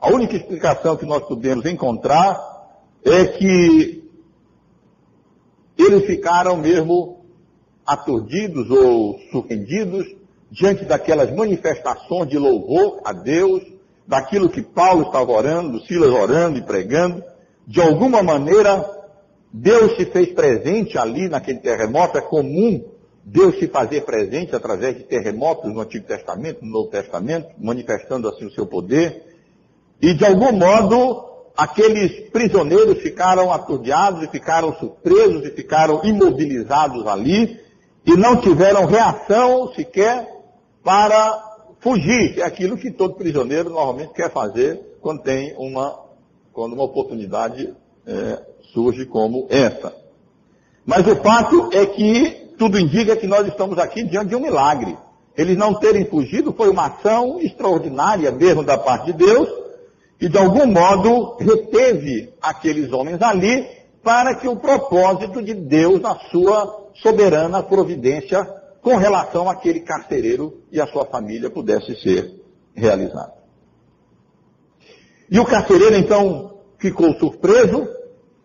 A 0.00 0.08
única 0.08 0.36
explicação 0.36 0.96
que 0.96 1.04
nós 1.04 1.22
podemos 1.26 1.64
encontrar 1.66 2.40
é 3.04 3.26
que 3.26 4.02
eles 5.76 6.06
ficaram 6.06 6.56
mesmo 6.56 7.24
aturdidos 7.86 8.70
ou 8.70 9.18
surpreendidos 9.30 10.06
diante 10.50 10.84
daquelas 10.84 11.34
manifestações 11.34 12.28
de 12.28 12.38
louvor 12.38 13.00
a 13.04 13.12
Deus, 13.12 13.62
daquilo 14.06 14.50
que 14.50 14.62
Paulo 14.62 15.02
estava 15.02 15.30
orando, 15.30 15.80
Silas 15.86 16.10
orando 16.10 16.58
e 16.58 16.62
pregando. 16.62 17.22
De 17.66 17.80
alguma 17.80 18.22
maneira, 18.22 18.99
Deus 19.52 19.96
se 19.96 20.06
fez 20.06 20.32
presente 20.32 20.96
ali 20.96 21.28
naquele 21.28 21.58
terremoto. 21.58 22.18
É 22.18 22.20
comum 22.20 22.84
Deus 23.24 23.58
se 23.58 23.68
fazer 23.68 24.02
presente 24.02 24.54
através 24.54 24.96
de 24.96 25.04
terremotos 25.04 25.72
no 25.72 25.80
Antigo 25.80 26.06
Testamento, 26.06 26.64
no 26.64 26.70
Novo 26.70 26.88
Testamento, 26.88 27.48
manifestando 27.58 28.28
assim 28.28 28.46
o 28.46 28.52
seu 28.52 28.66
poder. 28.66 29.24
E 30.00 30.14
de 30.14 30.24
algum 30.24 30.52
modo, 30.52 31.24
aqueles 31.56 32.30
prisioneiros 32.30 33.02
ficaram 33.02 33.52
aturdiados 33.52 34.22
e 34.22 34.28
ficaram 34.28 34.74
surpresos 34.76 35.44
e 35.44 35.50
ficaram 35.50 36.00
imobilizados 36.04 37.06
ali 37.06 37.60
e 38.06 38.16
não 38.16 38.40
tiveram 38.40 38.86
reação 38.86 39.72
sequer 39.74 40.26
para 40.82 41.50
fugir, 41.80 42.38
é 42.38 42.42
aquilo 42.42 42.76
que 42.76 42.90
todo 42.90 43.14
prisioneiro 43.14 43.70
normalmente 43.70 44.12
quer 44.12 44.30
fazer 44.30 44.80
quando 45.00 45.22
tem 45.22 45.54
uma, 45.56 45.98
quando 46.52 46.74
uma 46.74 46.84
oportunidade 46.84 47.74
é, 48.06 48.42
surge 48.72 49.06
como 49.06 49.46
essa. 49.50 49.94
Mas 50.84 51.06
o 51.06 51.16
fato 51.16 51.70
é 51.72 51.86
que 51.86 52.50
tudo 52.58 52.78
indica 52.78 53.16
que 53.16 53.26
nós 53.26 53.46
estamos 53.46 53.78
aqui 53.78 54.02
diante 54.04 54.28
de 54.28 54.36
um 54.36 54.40
milagre. 54.40 54.96
Eles 55.36 55.56
não 55.56 55.74
terem 55.74 56.04
fugido 56.04 56.52
foi 56.52 56.68
uma 56.68 56.86
ação 56.86 57.40
extraordinária 57.40 58.30
mesmo 58.30 58.62
da 58.62 58.76
parte 58.76 59.06
de 59.06 59.12
Deus, 59.12 59.48
e 60.20 60.28
de 60.28 60.36
algum 60.36 60.66
modo 60.66 61.36
reteve 61.38 62.34
aqueles 62.42 62.92
homens 62.92 63.22
ali 63.22 63.66
para 64.02 64.34
que 64.34 64.48
o 64.48 64.56
propósito 64.56 65.42
de 65.42 65.54
Deus, 65.54 66.00
na 66.00 66.18
sua 66.30 66.88
soberana 66.94 67.62
providência, 67.62 68.44
com 68.82 68.96
relação 68.96 69.48
àquele 69.48 69.80
carcereiro 69.80 70.62
e 70.70 70.80
à 70.80 70.86
sua 70.86 71.04
família 71.04 71.50
pudesse 71.50 71.94
ser 72.02 72.34
realizado. 72.74 73.32
E 75.30 75.38
o 75.38 75.44
carcereiro 75.44 75.96
então 75.96 76.58
ficou 76.78 77.14
surpreso, 77.14 77.88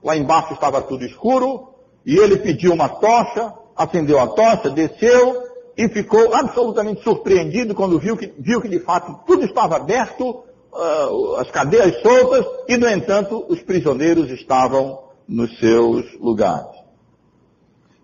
lá 0.05 0.15
embaixo 0.15 0.53
estava 0.53 0.83
tudo 0.83 1.03
escuro, 1.03 1.69
e 2.05 2.15
ele 2.15 2.37
pediu 2.37 2.71
uma 2.71 2.87
tocha, 2.87 3.51
acendeu 3.75 4.19
a 4.19 4.27
tocha, 4.27 4.69
desceu 4.69 5.43
e 5.75 5.89
ficou 5.89 6.33
absolutamente 6.33 7.01
surpreendido 7.01 7.73
quando 7.73 7.99
viu 7.99 8.15
que, 8.15 8.31
viu 8.37 8.61
que 8.61 8.69
de 8.69 8.79
fato 8.79 9.19
tudo 9.25 9.43
estava 9.43 9.77
aberto, 9.77 10.43
uh, 10.71 11.35
as 11.37 11.49
cadeias 11.49 11.99
soltas, 12.03 12.45
e, 12.69 12.77
no 12.77 12.87
entanto, 12.87 13.43
os 13.49 13.61
prisioneiros 13.63 14.29
estavam 14.29 14.99
nos 15.27 15.57
seus 15.57 16.05
lugares. 16.19 16.75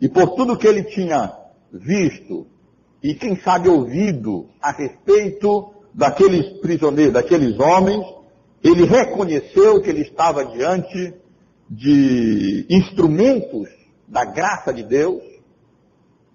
E 0.01 0.09
por 0.09 0.31
tudo 0.31 0.57
que 0.57 0.67
ele 0.67 0.83
tinha 0.83 1.31
visto, 1.71 2.47
e 3.03 3.13
quem 3.13 3.39
sabe 3.39 3.69
ouvido 3.69 4.49
a 4.59 4.71
respeito 4.71 5.71
daqueles 5.93 6.59
prisioneiros, 6.59 7.13
daqueles 7.13 7.59
homens, 7.59 8.03
ele 8.63 8.85
reconheceu 8.85 9.79
que 9.81 9.89
ele 9.89 10.01
estava 10.01 10.43
diante 10.45 11.13
de 11.73 12.65
instrumentos 12.69 13.69
da 14.05 14.25
graça 14.25 14.73
de 14.73 14.83
Deus, 14.83 15.23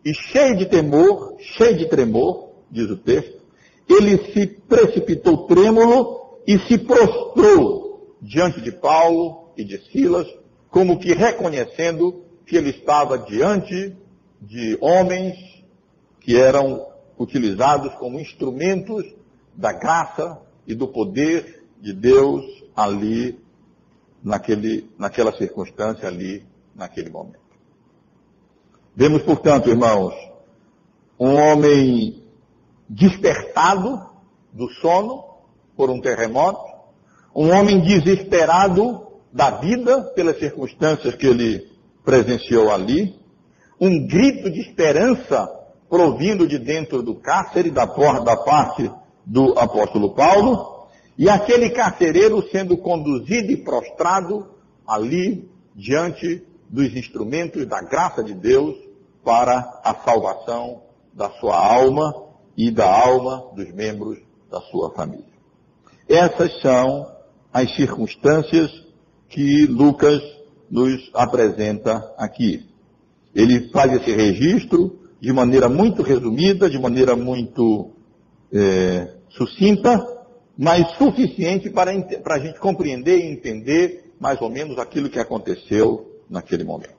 e 0.03 0.15
cheio 0.15 0.57
de 0.57 0.65
temor, 0.65 1.37
cheio 1.39 1.77
de 1.77 1.87
tremor, 1.91 2.53
diz 2.71 2.89
o 2.89 2.97
texto, 2.97 3.39
ele 3.87 4.33
se 4.33 4.47
precipitou 4.47 5.47
trêmulo 5.47 6.39
e 6.47 6.59
se 6.61 6.79
prostrou 6.79 8.17
diante 8.23 8.63
de 8.63 8.73
Paulo 8.73 9.51
e 9.59 9.63
de 9.63 9.79
Silas, 9.91 10.27
como 10.71 10.99
que 10.99 11.13
reconhecendo 11.13 12.25
que 12.47 12.57
ele 12.57 12.71
estava 12.71 13.19
diante 13.19 13.95
de 14.41 14.79
homens 14.81 15.37
que 16.21 16.35
eram 16.35 16.87
utilizados 17.19 17.93
como 17.97 18.19
instrumentos 18.19 19.05
da 19.55 19.73
graça 19.73 20.41
e 20.67 20.75
do 20.75 20.89
poder 20.89 21.63
de 21.81 21.93
Deus 21.93 22.45
ali, 22.75 23.39
naquele, 24.27 24.91
naquela 24.99 25.33
circunstância 25.37 26.09
ali, 26.09 26.45
naquele 26.75 27.09
momento. 27.09 27.47
Vemos, 28.97 29.23
portanto, 29.23 29.71
irmãos, 29.71 30.15
um 31.19 31.33
homem 31.33 32.25
despertado 32.89 34.05
do 34.53 34.69
sono, 34.81 35.25
por 35.77 35.91
um 35.91 36.01
terremoto, 36.01 36.61
um 37.33 37.53
homem 37.53 37.81
desesperado 37.81 39.07
da 39.33 39.51
vida 39.51 40.03
pelas 40.17 40.39
circunstâncias 40.41 41.15
que 41.15 41.27
ele 41.27 41.71
presenciou 42.05 42.73
ali, 42.73 43.15
um 43.81 44.09
grito 44.09 44.51
de 44.51 44.61
esperança 44.61 45.49
provindo 45.89 46.49
de 46.49 46.59
dentro 46.59 47.01
do 47.01 47.15
cárcere, 47.15 47.71
da, 47.71 47.85
da 47.85 48.37
parte 48.39 48.91
do 49.25 49.57
apóstolo 49.57 50.15
Paulo, 50.15 50.76
e 51.19 51.29
aquele 51.29 51.71
carcereiro 51.71 52.43
sendo 52.51 52.77
conduzido 52.77 53.51
e 53.51 53.57
prostrado 53.57 54.47
ali 54.87 55.49
diante 55.75 56.43
dos 56.69 56.95
instrumentos 56.95 57.67
da 57.67 57.81
graça 57.81 58.23
de 58.23 58.35
Deus 58.35 58.77
para 59.25 59.81
a 59.83 59.95
salvação 60.05 60.83
da 61.13 61.31
sua 61.31 61.57
alma 61.57 62.15
e 62.57 62.71
da 62.71 62.87
alma 62.87 63.51
dos 63.55 63.73
membros 63.73 64.19
da 64.51 64.61
sua 64.61 64.91
família. 64.91 65.25
Essas 66.09 66.61
são 66.61 67.11
as 67.53 67.75
circunstâncias 67.75 68.71
que 69.29 69.67
Lucas 69.67 70.23
nos 70.71 71.11
apresenta 71.15 72.15
aqui. 72.17 72.67
Ele 73.35 73.69
faz 73.71 73.93
esse 73.93 74.13
registro 74.13 74.99
de 75.21 75.33
maneira 75.33 75.69
muito 75.69 76.03
resumida, 76.03 76.71
de 76.71 76.79
maneira 76.79 77.17
muito 77.17 77.91
é, 78.53 79.15
sucinta, 79.31 80.16
mas 80.57 80.91
suficiente 80.97 81.69
para, 81.69 81.93
para 82.23 82.37
a 82.37 82.39
gente 82.39 82.59
compreender 82.59 83.19
e 83.19 83.31
entender 83.31 84.15
mais 84.19 84.41
ou 84.41 84.49
menos 84.49 84.79
aquilo 84.79 85.11
que 85.11 85.19
aconteceu 85.19 86.21
naquele 86.29 86.65
momento. 86.65 86.97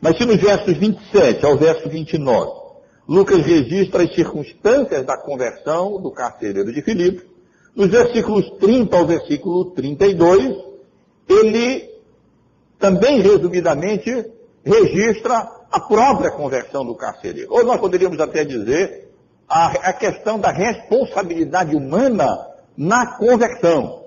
Mas 0.00 0.16
se 0.16 0.24
nos 0.24 0.36
versos 0.36 0.76
27 0.76 1.44
ao 1.44 1.56
verso 1.56 1.88
29, 1.88 2.60
Lucas 3.08 3.44
registra 3.44 4.04
as 4.04 4.14
circunstâncias 4.14 5.04
da 5.04 5.16
conversão 5.16 6.00
do 6.00 6.10
carcereiro 6.10 6.72
de 6.72 6.82
Filipe, 6.82 7.28
nos 7.74 7.88
versículos 7.88 8.50
30 8.58 8.96
ao 8.96 9.06
versículo 9.06 9.66
32, 9.72 10.56
ele 11.28 11.90
também 12.78 13.20
resumidamente 13.20 14.10
registra 14.64 15.48
a 15.70 15.80
própria 15.80 16.30
conversão 16.30 16.84
do 16.84 16.94
carcereiro. 16.94 17.52
Ou 17.52 17.64
nós 17.64 17.80
poderíamos 17.80 18.20
até 18.20 18.44
dizer 18.44 19.08
a, 19.48 19.66
a 19.66 19.92
questão 19.92 20.38
da 20.38 20.50
responsabilidade 20.50 21.76
humana 21.76 22.49
na 22.80 23.18
conversão. 23.18 24.06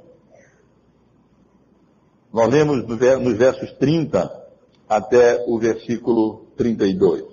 Nós 2.33 2.49
lemos 2.49 2.83
nos 2.87 3.37
versos 3.37 3.71
30 3.73 4.43
até 4.89 5.45
o 5.47 5.59
versículo 5.59 6.47
32. 6.57 7.23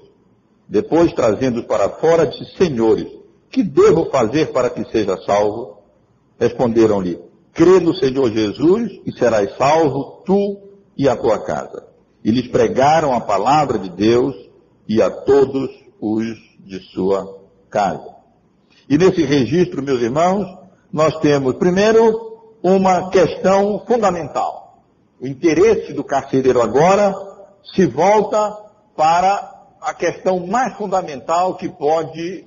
Depois, 0.69 1.15
trazendo 1.15 1.65
para 1.65 1.89
fora, 1.89 2.27
disse, 2.27 2.59
Senhores, 2.59 3.09
que 3.49 3.63
devo 3.63 4.11
fazer 4.11 4.53
para 4.53 4.69
que 4.69 4.85
seja 4.93 5.17
salvo? 5.25 5.79
Responderam-lhe, 6.39 7.19
crê 7.55 7.81
no 7.81 7.95
Senhor 7.95 8.31
Jesus 8.31 9.01
e 9.07 9.13
serás 9.13 9.57
salvo 9.57 10.23
tu 10.27 10.61
e 10.95 11.09
a 11.09 11.17
tua 11.17 11.39
casa. 11.39 11.87
E 12.23 12.31
lhes 12.31 12.49
pregaram 12.49 13.15
a 13.15 13.21
palavra 13.21 13.79
de 13.79 13.89
Deus 13.89 14.37
e 14.87 15.01
a 15.01 15.11
todos 15.11 15.71
os 15.99 16.37
de 16.59 16.81
sua 16.93 17.35
casa. 17.71 18.15
E 18.87 18.99
nesse 18.99 19.23
registro, 19.23 19.83
meus 19.83 20.03
irmãos, 20.03 20.60
nós 20.93 21.17
temos, 21.21 21.55
primeiro, 21.55 22.55
uma 22.63 23.11
questão 23.11 23.85
fundamental. 23.87 24.83
O 25.21 25.27
interesse 25.27 25.93
do 25.93 26.03
carcereiro 26.03 26.61
agora 26.61 27.15
se 27.75 27.87
volta 27.87 28.57
para 28.97 29.67
a 29.81 29.95
questão 29.95 30.47
mais 30.47 30.77
fundamental 30.77 31.55
que 31.57 31.69
pode 31.69 32.47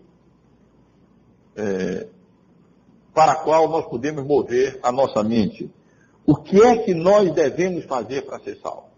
é, 1.56 2.08
para 3.14 3.34
a 3.34 3.36
qual 3.36 3.70
nós 3.70 3.86
podemos 3.86 4.26
mover 4.26 4.80
a 4.82 4.92
nossa 4.92 5.24
mente. 5.24 5.72
O 6.26 6.36
que 6.36 6.62
é 6.62 6.78
que 6.78 6.94
nós 6.94 7.32
devemos 7.34 7.86
fazer 7.86 8.24
para 8.24 8.40
ser 8.40 8.58
salvos? 8.58 8.92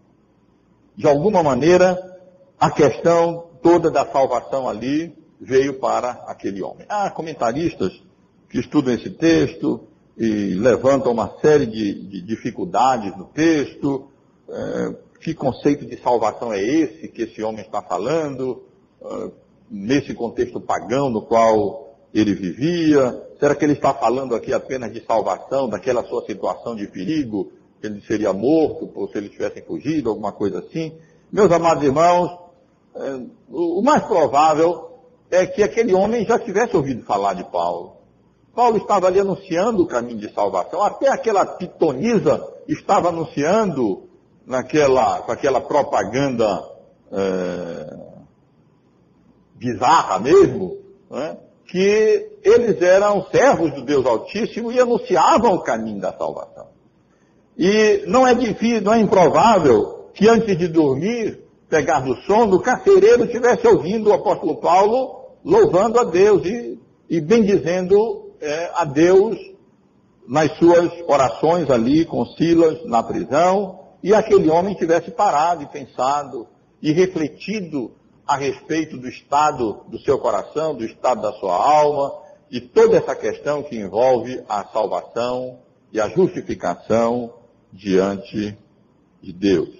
De 0.96 1.06
alguma 1.06 1.42
maneira, 1.42 1.98
a 2.58 2.70
questão 2.70 3.50
toda 3.62 3.90
da 3.90 4.06
salvação 4.06 4.68
ali 4.68 5.14
veio 5.40 5.78
para 5.78 6.12
aquele 6.26 6.62
homem. 6.62 6.86
Há 6.88 7.10
comentaristas 7.10 7.92
que 8.56 8.60
estudam 8.60 8.94
esse 8.94 9.10
texto 9.10 9.86
e 10.16 10.54
levantam 10.54 11.12
uma 11.12 11.38
série 11.42 11.66
de, 11.66 11.92
de 12.08 12.22
dificuldades 12.22 13.14
no 13.14 13.26
texto. 13.26 14.08
É, 14.48 14.94
que 15.20 15.34
conceito 15.34 15.84
de 15.84 16.00
salvação 16.00 16.52
é 16.52 16.62
esse 16.62 17.08
que 17.08 17.22
esse 17.22 17.42
homem 17.42 17.60
está 17.60 17.82
falando? 17.82 18.62
É, 19.02 19.30
nesse 19.70 20.14
contexto 20.14 20.58
pagão 20.58 21.10
no 21.10 21.20
qual 21.20 21.98
ele 22.14 22.34
vivia? 22.34 23.22
Será 23.38 23.54
que 23.54 23.62
ele 23.62 23.74
está 23.74 23.92
falando 23.92 24.34
aqui 24.34 24.54
apenas 24.54 24.90
de 24.90 25.04
salvação, 25.04 25.68
daquela 25.68 26.02
sua 26.04 26.24
situação 26.24 26.74
de 26.74 26.86
perigo, 26.86 27.52
que 27.78 27.86
ele 27.86 28.00
seria 28.06 28.32
morto, 28.32 28.90
ou 28.94 29.06
se 29.08 29.18
ele 29.18 29.28
tivesse 29.28 29.60
fugido, 29.60 30.08
alguma 30.08 30.32
coisa 30.32 30.60
assim? 30.60 30.94
Meus 31.30 31.52
amados 31.52 31.84
irmãos, 31.84 32.30
é, 32.94 33.20
o 33.50 33.82
mais 33.82 34.02
provável 34.04 34.92
é 35.30 35.44
que 35.44 35.62
aquele 35.62 35.92
homem 35.92 36.24
já 36.24 36.38
tivesse 36.38 36.74
ouvido 36.74 37.02
falar 37.02 37.34
de 37.34 37.44
Paulo. 37.44 37.95
Paulo 38.56 38.78
estava 38.78 39.06
ali 39.06 39.20
anunciando 39.20 39.82
o 39.82 39.86
caminho 39.86 40.18
de 40.18 40.32
salvação. 40.32 40.82
Até 40.82 41.10
aquela 41.10 41.44
pitonisa 41.44 42.42
estava 42.66 43.10
anunciando 43.10 44.04
naquela, 44.46 45.20
com 45.20 45.30
aquela 45.30 45.60
propaganda 45.60 46.64
é, 47.12 47.96
bizarra 49.54 50.18
mesmo, 50.18 50.78
né, 51.10 51.36
que 51.66 52.30
eles 52.42 52.80
eram 52.80 53.26
servos 53.26 53.74
do 53.74 53.82
Deus 53.82 54.06
Altíssimo 54.06 54.72
e 54.72 54.80
anunciavam 54.80 55.54
o 55.54 55.62
caminho 55.62 56.00
da 56.00 56.12
salvação. 56.14 56.68
E 57.58 58.04
não 58.06 58.26
é 58.26 58.34
difícil, 58.34 58.80
não 58.80 58.94
é 58.94 59.00
improvável 59.00 60.10
que 60.14 60.28
antes 60.28 60.56
de 60.56 60.68
dormir, 60.68 61.42
pegar 61.68 62.00
no 62.00 62.16
sono, 62.22 62.56
o 62.56 62.62
carcereiro 62.62 63.24
estivesse 63.24 63.66
ouvindo 63.66 64.08
o 64.08 64.14
apóstolo 64.14 64.56
Paulo 64.56 65.26
louvando 65.44 66.00
a 66.00 66.04
Deus 66.04 66.44
e, 66.46 66.78
e 67.10 67.20
bendizendo 67.20 68.25
é, 68.40 68.70
a 68.74 68.84
Deus 68.84 69.38
nas 70.26 70.56
suas 70.58 70.90
orações 71.06 71.70
ali 71.70 72.04
com 72.04 72.26
Silas 72.26 72.84
na 72.84 73.02
prisão, 73.02 73.80
e 74.02 74.12
aquele 74.14 74.50
homem 74.50 74.74
tivesse 74.74 75.10
parado 75.10 75.62
e 75.62 75.66
pensado 75.66 76.46
e 76.82 76.92
refletido 76.92 77.92
a 78.26 78.36
respeito 78.36 78.98
do 78.98 79.08
estado 79.08 79.84
do 79.88 79.98
seu 80.00 80.18
coração, 80.18 80.74
do 80.74 80.84
estado 80.84 81.22
da 81.22 81.32
sua 81.34 81.54
alma 81.54 82.12
e 82.50 82.60
toda 82.60 82.96
essa 82.96 83.14
questão 83.14 83.62
que 83.62 83.76
envolve 83.76 84.42
a 84.48 84.64
salvação 84.64 85.58
e 85.92 86.00
a 86.00 86.08
justificação 86.08 87.32
diante 87.72 88.56
de 89.22 89.32
Deus. 89.32 89.70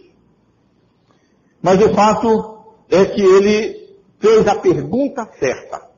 Mas 1.60 1.80
o 1.82 1.92
fato 1.94 2.64
é 2.88 3.04
que 3.04 3.20
ele 3.20 3.96
fez 4.18 4.46
a 4.46 4.54
pergunta 4.56 5.28
certa. 5.38 5.88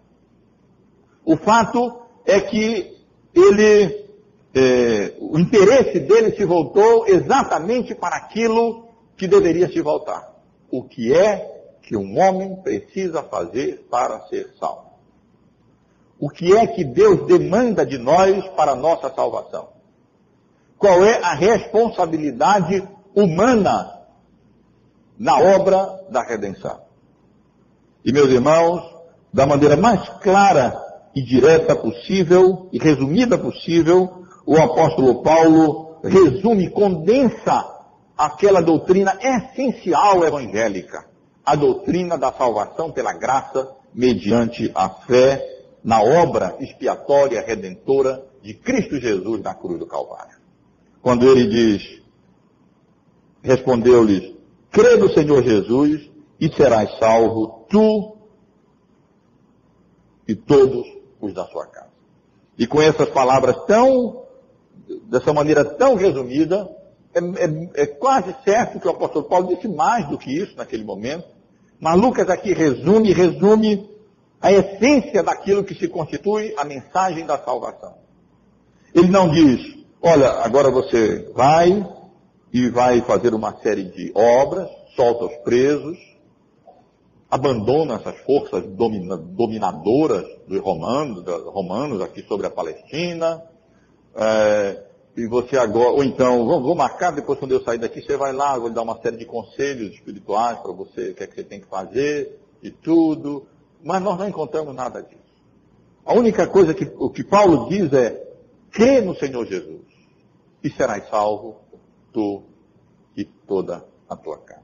O 1.24 1.36
fato 1.36 2.07
é 2.28 2.42
que 2.42 2.94
ele, 3.34 4.06
é, 4.54 5.14
o 5.18 5.38
interesse 5.38 5.98
dele 6.00 6.36
se 6.36 6.44
voltou 6.44 7.08
exatamente 7.08 7.94
para 7.94 8.16
aquilo 8.16 8.86
que 9.16 9.26
deveria 9.26 9.66
se 9.68 9.80
voltar. 9.80 10.30
O 10.70 10.84
que 10.84 11.14
é 11.14 11.78
que 11.82 11.96
um 11.96 12.20
homem 12.20 12.54
precisa 12.56 13.22
fazer 13.22 13.86
para 13.90 14.20
ser 14.26 14.54
salvo? 14.60 14.88
O 16.20 16.28
que 16.28 16.54
é 16.54 16.66
que 16.66 16.84
Deus 16.84 17.26
demanda 17.26 17.86
de 17.86 17.96
nós 17.96 18.46
para 18.48 18.72
a 18.72 18.76
nossa 18.76 19.08
salvação? 19.14 19.70
Qual 20.76 21.02
é 21.02 21.22
a 21.22 21.32
responsabilidade 21.32 22.86
humana 23.14 24.02
na 25.18 25.38
obra 25.38 26.04
da 26.10 26.22
redenção? 26.22 26.78
E 28.04 28.12
meus 28.12 28.28
irmãos, 28.28 28.82
da 29.32 29.46
maneira 29.46 29.76
mais 29.76 30.06
clara 30.20 30.88
e 31.18 31.22
direta 31.22 31.74
possível 31.74 32.68
e 32.72 32.78
resumida 32.78 33.37
possível, 33.37 34.22
o 34.46 34.57
apóstolo 34.57 35.20
Paulo 35.20 35.98
resume, 36.04 36.70
condensa 36.70 37.66
aquela 38.16 38.61
doutrina 38.61 39.18
essencial 39.20 40.24
evangélica 40.24 41.09
a 41.44 41.57
doutrina 41.57 42.16
da 42.16 42.31
salvação 42.31 42.92
pela 42.92 43.12
graça 43.14 43.68
mediante 43.92 44.70
a 44.76 44.88
fé 44.88 45.44
na 45.83 46.00
obra 46.00 46.57
expiatória 46.61 47.44
redentora 47.44 48.24
de 48.40 48.54
Cristo 48.54 49.00
Jesus 49.00 49.42
na 49.42 49.54
cruz 49.54 49.76
do 49.78 49.87
Calvário. 49.87 50.37
Quando 51.02 51.26
ele 51.26 51.48
diz, 51.48 52.00
respondeu-lhes, 53.42 54.37
crê 54.70 54.96
no 54.96 55.12
Senhor 55.12 55.42
Jesus 55.42 56.09
e 56.38 56.48
serás 56.52 56.96
salvo 56.98 57.66
tu 57.68 58.16
e 60.28 60.37
todos 60.37 60.97
os 61.20 61.33
da 61.33 61.44
sua 61.46 61.66
casa. 61.66 61.90
E 62.59 62.66
com 62.66 62.83
essas 62.83 63.09
palavras 63.11 63.57
tão, 63.66 64.24
dessa 65.04 65.33
maneira 65.33 65.64
tão 65.64 65.94
resumida, 65.94 66.68
é, 67.14 67.18
é, 67.18 67.83
é, 67.83 67.87
quase 67.87 68.35
certo 68.44 68.81
que 68.81 68.87
o 68.87 68.90
apóstolo 68.90 69.24
Paulo 69.26 69.48
disse 69.48 69.68
mais 69.68 70.09
do 70.09 70.18
que 70.18 70.31
isso 70.31 70.57
naquele 70.57 70.85
momento. 70.85 71.24
Mas 71.81 72.00
Lucas 72.00 72.28
aqui 72.28 72.52
resume, 72.52 73.12
resume 73.12 73.88
a 74.40 74.52
essência 74.52 75.22
daquilo 75.22 75.64
que 75.64 75.74
se 75.74 75.88
constitui 75.88 76.54
a 76.57 76.64
mensagem 76.64 77.24
da 77.24 77.38
salvação. 77.38 77.94
Ele 78.94 79.09
não 79.09 79.28
diz, 79.28 79.61
olha, 80.02 80.31
agora 80.42 80.70
você 80.70 81.31
vai 81.35 81.87
e 82.52 82.68
vai 82.70 83.00
fazer 83.02 83.35
uma 83.35 83.57
série 83.61 83.85
de 83.85 84.12
obras, 84.14 84.68
solta 84.96 85.26
os 85.26 85.37
presos, 85.42 85.98
abandona 87.30 87.96
essas 87.96 88.18
forças 88.20 88.64
domina, 88.66 89.16
dominadoras 89.16 90.26
dos 90.46 90.60
romanos, 90.60 91.22
dos 91.22 91.44
romanos 91.44 92.00
aqui 92.00 92.22
sobre 92.22 92.46
a 92.46 92.50
Palestina, 92.50 93.42
é, 94.14 94.84
e 95.16 95.26
você 95.26 95.58
agora, 95.58 95.90
ou 95.90 96.04
então, 96.04 96.46
vou, 96.46 96.62
vou, 96.62 96.74
marcar, 96.74 97.10
depois 97.10 97.38
quando 97.38 97.52
eu 97.52 97.62
sair 97.62 97.78
daqui, 97.78 98.00
você 98.00 98.16
vai 98.16 98.32
lá, 98.32 98.56
vou 98.56 98.68
lhe 98.68 98.74
dar 98.74 98.82
uma 98.82 99.00
série 99.02 99.16
de 99.16 99.26
conselhos 99.26 99.92
espirituais 99.92 100.58
para 100.60 100.72
você, 100.72 101.10
o 101.10 101.14
que 101.14 101.24
é 101.24 101.26
que 101.26 101.34
você 101.34 101.44
tem 101.44 101.60
que 101.60 101.66
fazer, 101.66 102.38
e 102.62 102.70
tudo. 102.70 103.46
Mas 103.82 104.02
nós 104.02 104.18
não 104.18 104.28
encontramos 104.28 104.74
nada 104.74 105.02
disso. 105.02 105.18
A 106.04 106.14
única 106.14 106.46
coisa 106.46 106.72
que 106.72 106.90
o 106.96 107.10
que 107.10 107.22
Paulo 107.22 107.68
diz 107.68 107.92
é, 107.92 108.26
crê 108.70 109.00
no 109.00 109.14
Senhor 109.14 109.44
Jesus, 109.44 109.82
e 110.62 110.70
serás 110.70 111.08
salvo, 111.08 111.56
tu 112.12 112.42
e 113.16 113.24
toda 113.24 113.84
a 114.08 114.16
tua 114.16 114.38
casa. 114.38 114.62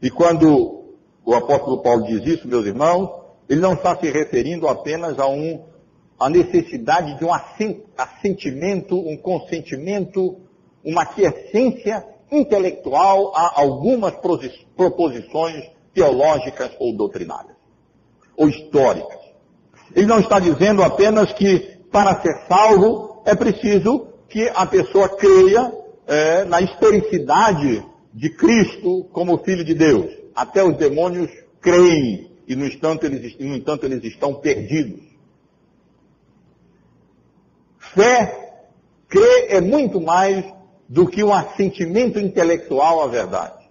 E 0.00 0.10
quando 0.10 0.87
o 1.28 1.34
apóstolo 1.34 1.82
Paulo 1.82 2.06
diz 2.06 2.26
isso, 2.26 2.48
meus 2.48 2.64
irmãos, 2.64 3.10
ele 3.50 3.60
não 3.60 3.74
está 3.74 3.94
se 3.94 4.10
referindo 4.10 4.66
apenas 4.66 5.18
a 5.18 5.26
um 5.26 5.62
a 6.18 6.30
necessidade 6.30 7.18
de 7.18 7.24
um 7.24 7.28
assentimento, 7.98 8.96
um 8.98 9.14
consentimento, 9.14 10.36
uma 10.82 11.04
quiescência 11.04 12.02
intelectual 12.32 13.32
a 13.36 13.60
algumas 13.60 14.14
proposições 14.74 15.70
teológicas 15.92 16.70
ou 16.80 16.96
doutrinárias, 16.96 17.56
ou 18.34 18.48
históricas. 18.48 19.18
Ele 19.94 20.06
não 20.06 20.20
está 20.20 20.40
dizendo 20.40 20.82
apenas 20.82 21.30
que 21.34 21.58
para 21.92 22.22
ser 22.22 22.46
salvo 22.48 23.22
é 23.26 23.34
preciso 23.34 24.08
que 24.30 24.50
a 24.54 24.64
pessoa 24.64 25.10
creia 25.10 25.74
é, 26.06 26.44
na 26.44 26.62
historicidade 26.62 27.84
de 28.14 28.30
Cristo 28.30 29.04
como 29.12 29.36
Filho 29.44 29.62
de 29.62 29.74
Deus. 29.74 30.27
Até 30.38 30.62
os 30.62 30.76
demônios 30.76 31.30
creem 31.60 32.30
e 32.46 32.54
no 32.54 32.64
entanto 32.64 33.04
eles, 33.04 33.36
no 33.38 33.56
entanto, 33.56 33.84
eles 33.84 34.02
estão 34.04 34.34
perdidos. 34.34 35.02
Fé, 37.92 38.62
crer 39.08 39.46
é 39.50 39.60
muito 39.60 40.00
mais 40.00 40.44
do 40.88 41.08
que 41.08 41.24
um 41.24 41.32
assentimento 41.32 42.20
intelectual 42.20 43.02
à 43.02 43.06
verdade. 43.08 43.68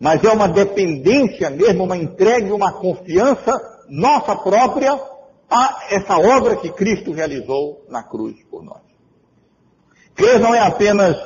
Mas 0.00 0.22
é 0.24 0.30
uma 0.30 0.48
dependência 0.48 1.48
mesmo, 1.48 1.84
uma 1.84 1.96
entrega, 1.96 2.52
uma 2.52 2.72
confiança 2.72 3.52
nossa 3.88 4.34
própria 4.34 5.00
a 5.48 5.86
essa 5.90 6.18
obra 6.18 6.56
que 6.56 6.70
Cristo 6.70 7.12
realizou 7.12 7.86
na 7.88 8.02
cruz 8.02 8.34
por 8.50 8.64
nós. 8.64 8.82
Crer 10.16 10.40
não 10.40 10.54
é 10.54 10.60
apenas, 10.60 11.16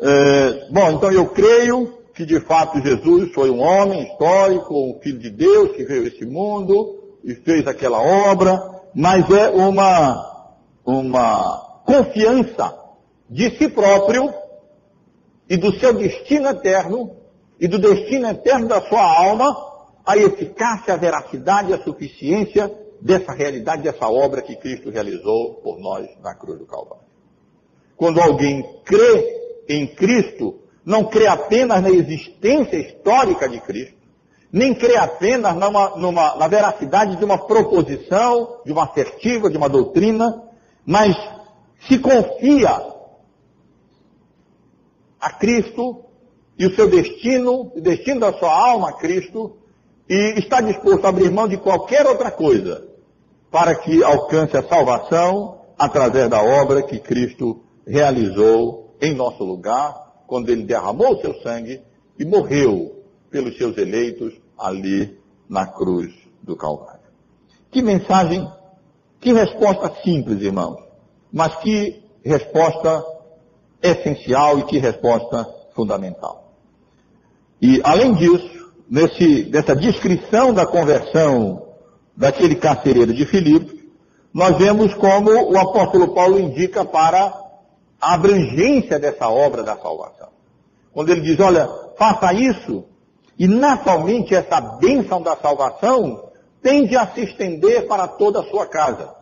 é, 0.00 0.68
bom, 0.70 0.92
então 0.92 1.10
eu 1.10 1.26
creio 1.28 2.01
que 2.22 2.26
de 2.26 2.40
fato 2.40 2.80
Jesus 2.80 3.32
foi 3.32 3.50
um 3.50 3.60
homem 3.60 4.04
histórico, 4.04 4.74
um 4.74 5.00
filho 5.00 5.18
de 5.18 5.30
Deus 5.30 5.72
que 5.72 5.84
veio 5.84 6.04
a 6.04 6.06
esse 6.06 6.24
mundo 6.24 7.16
e 7.24 7.34
fez 7.34 7.66
aquela 7.66 8.00
obra, 8.00 8.80
mas 8.94 9.28
é 9.30 9.50
uma 9.50 10.30
uma 10.84 11.80
confiança 11.84 12.76
de 13.28 13.50
si 13.56 13.68
próprio 13.68 14.32
e 15.48 15.56
do 15.56 15.72
seu 15.78 15.92
destino 15.92 16.48
eterno 16.48 17.16
e 17.60 17.66
do 17.66 17.78
destino 17.78 18.28
eterno 18.28 18.68
da 18.68 18.80
sua 18.82 19.02
alma, 19.02 19.54
a 20.04 20.16
eficácia, 20.16 20.94
a 20.94 20.96
veracidade 20.96 21.72
a 21.72 21.82
suficiência 21.82 22.72
dessa 23.00 23.32
realidade, 23.32 23.82
dessa 23.82 24.08
obra 24.08 24.42
que 24.42 24.56
Cristo 24.56 24.90
realizou 24.90 25.54
por 25.54 25.78
nós 25.80 26.08
na 26.22 26.34
cruz 26.34 26.58
do 26.58 26.66
Calvário. 26.66 27.04
Quando 27.96 28.20
alguém 28.20 28.62
crê 28.84 29.64
em 29.68 29.86
Cristo, 29.88 30.61
não 30.84 31.04
crê 31.04 31.26
apenas 31.26 31.80
na 31.82 31.90
existência 31.90 32.76
histórica 32.76 33.48
de 33.48 33.60
Cristo, 33.60 33.96
nem 34.52 34.74
crê 34.74 34.96
apenas 34.96 35.54
numa, 35.54 35.96
numa, 35.96 36.36
na 36.36 36.48
veracidade 36.48 37.16
de 37.16 37.24
uma 37.24 37.38
proposição, 37.38 38.60
de 38.64 38.72
uma 38.72 38.84
assertiva, 38.84 39.48
de 39.48 39.56
uma 39.56 39.68
doutrina, 39.68 40.42
mas 40.84 41.16
se 41.88 41.98
confia 41.98 42.92
a 45.20 45.30
Cristo 45.30 46.04
e 46.58 46.66
o 46.66 46.74
seu 46.74 46.90
destino, 46.90 47.72
o 47.74 47.80
destino 47.80 48.20
da 48.20 48.32
sua 48.34 48.52
alma 48.52 48.90
a 48.90 48.92
Cristo, 48.94 49.56
e 50.08 50.34
está 50.38 50.60
disposto 50.60 51.04
a 51.06 51.08
abrir 51.08 51.30
mão 51.30 51.48
de 51.48 51.56
qualquer 51.56 52.06
outra 52.06 52.30
coisa 52.30 52.86
para 53.50 53.74
que 53.74 54.02
alcance 54.02 54.56
a 54.56 54.62
salvação 54.62 55.60
através 55.78 56.28
da 56.28 56.42
obra 56.42 56.82
que 56.82 56.98
Cristo 56.98 57.62
realizou 57.86 58.94
em 59.00 59.14
nosso 59.14 59.42
lugar, 59.44 60.01
quando 60.32 60.48
ele 60.48 60.62
derramou 60.62 61.12
o 61.12 61.20
seu 61.20 61.34
sangue 61.42 61.82
e 62.18 62.24
morreu 62.24 63.04
pelos 63.30 63.54
seus 63.58 63.76
eleitos 63.76 64.32
ali 64.58 65.18
na 65.46 65.66
cruz 65.66 66.10
do 66.42 66.56
Calvário. 66.56 67.02
Que 67.70 67.82
mensagem, 67.82 68.50
que 69.20 69.30
resposta 69.30 69.92
simples, 70.02 70.40
irmãos, 70.40 70.82
mas 71.30 71.54
que 71.56 72.02
resposta 72.24 73.04
essencial 73.82 74.60
e 74.60 74.62
que 74.62 74.78
resposta 74.78 75.46
fundamental. 75.74 76.50
E, 77.60 77.82
além 77.84 78.14
disso, 78.14 78.72
nesse, 78.88 79.42
dessa 79.42 79.76
descrição 79.76 80.54
da 80.54 80.64
conversão 80.64 81.74
daquele 82.16 82.54
carcereiro 82.54 83.12
de 83.12 83.26
Filipe, 83.26 83.86
nós 84.32 84.56
vemos 84.56 84.94
como 84.94 85.30
o 85.30 85.58
apóstolo 85.58 86.14
Paulo 86.14 86.40
indica 86.40 86.86
para 86.86 87.41
a 88.02 88.14
abrangência 88.14 88.98
dessa 88.98 89.28
obra 89.28 89.62
da 89.62 89.76
salvação. 89.76 90.30
Quando 90.92 91.10
ele 91.10 91.20
diz, 91.20 91.38
olha, 91.38 91.68
faça 91.96 92.34
isso, 92.34 92.84
e 93.38 93.46
naturalmente 93.46 94.34
essa 94.34 94.60
bênção 94.60 95.22
da 95.22 95.36
salvação 95.36 96.30
tende 96.60 96.96
a 96.96 97.06
se 97.06 97.22
estender 97.22 97.86
para 97.86 98.08
toda 98.08 98.40
a 98.40 98.44
sua 98.44 98.66
casa. 98.66 99.14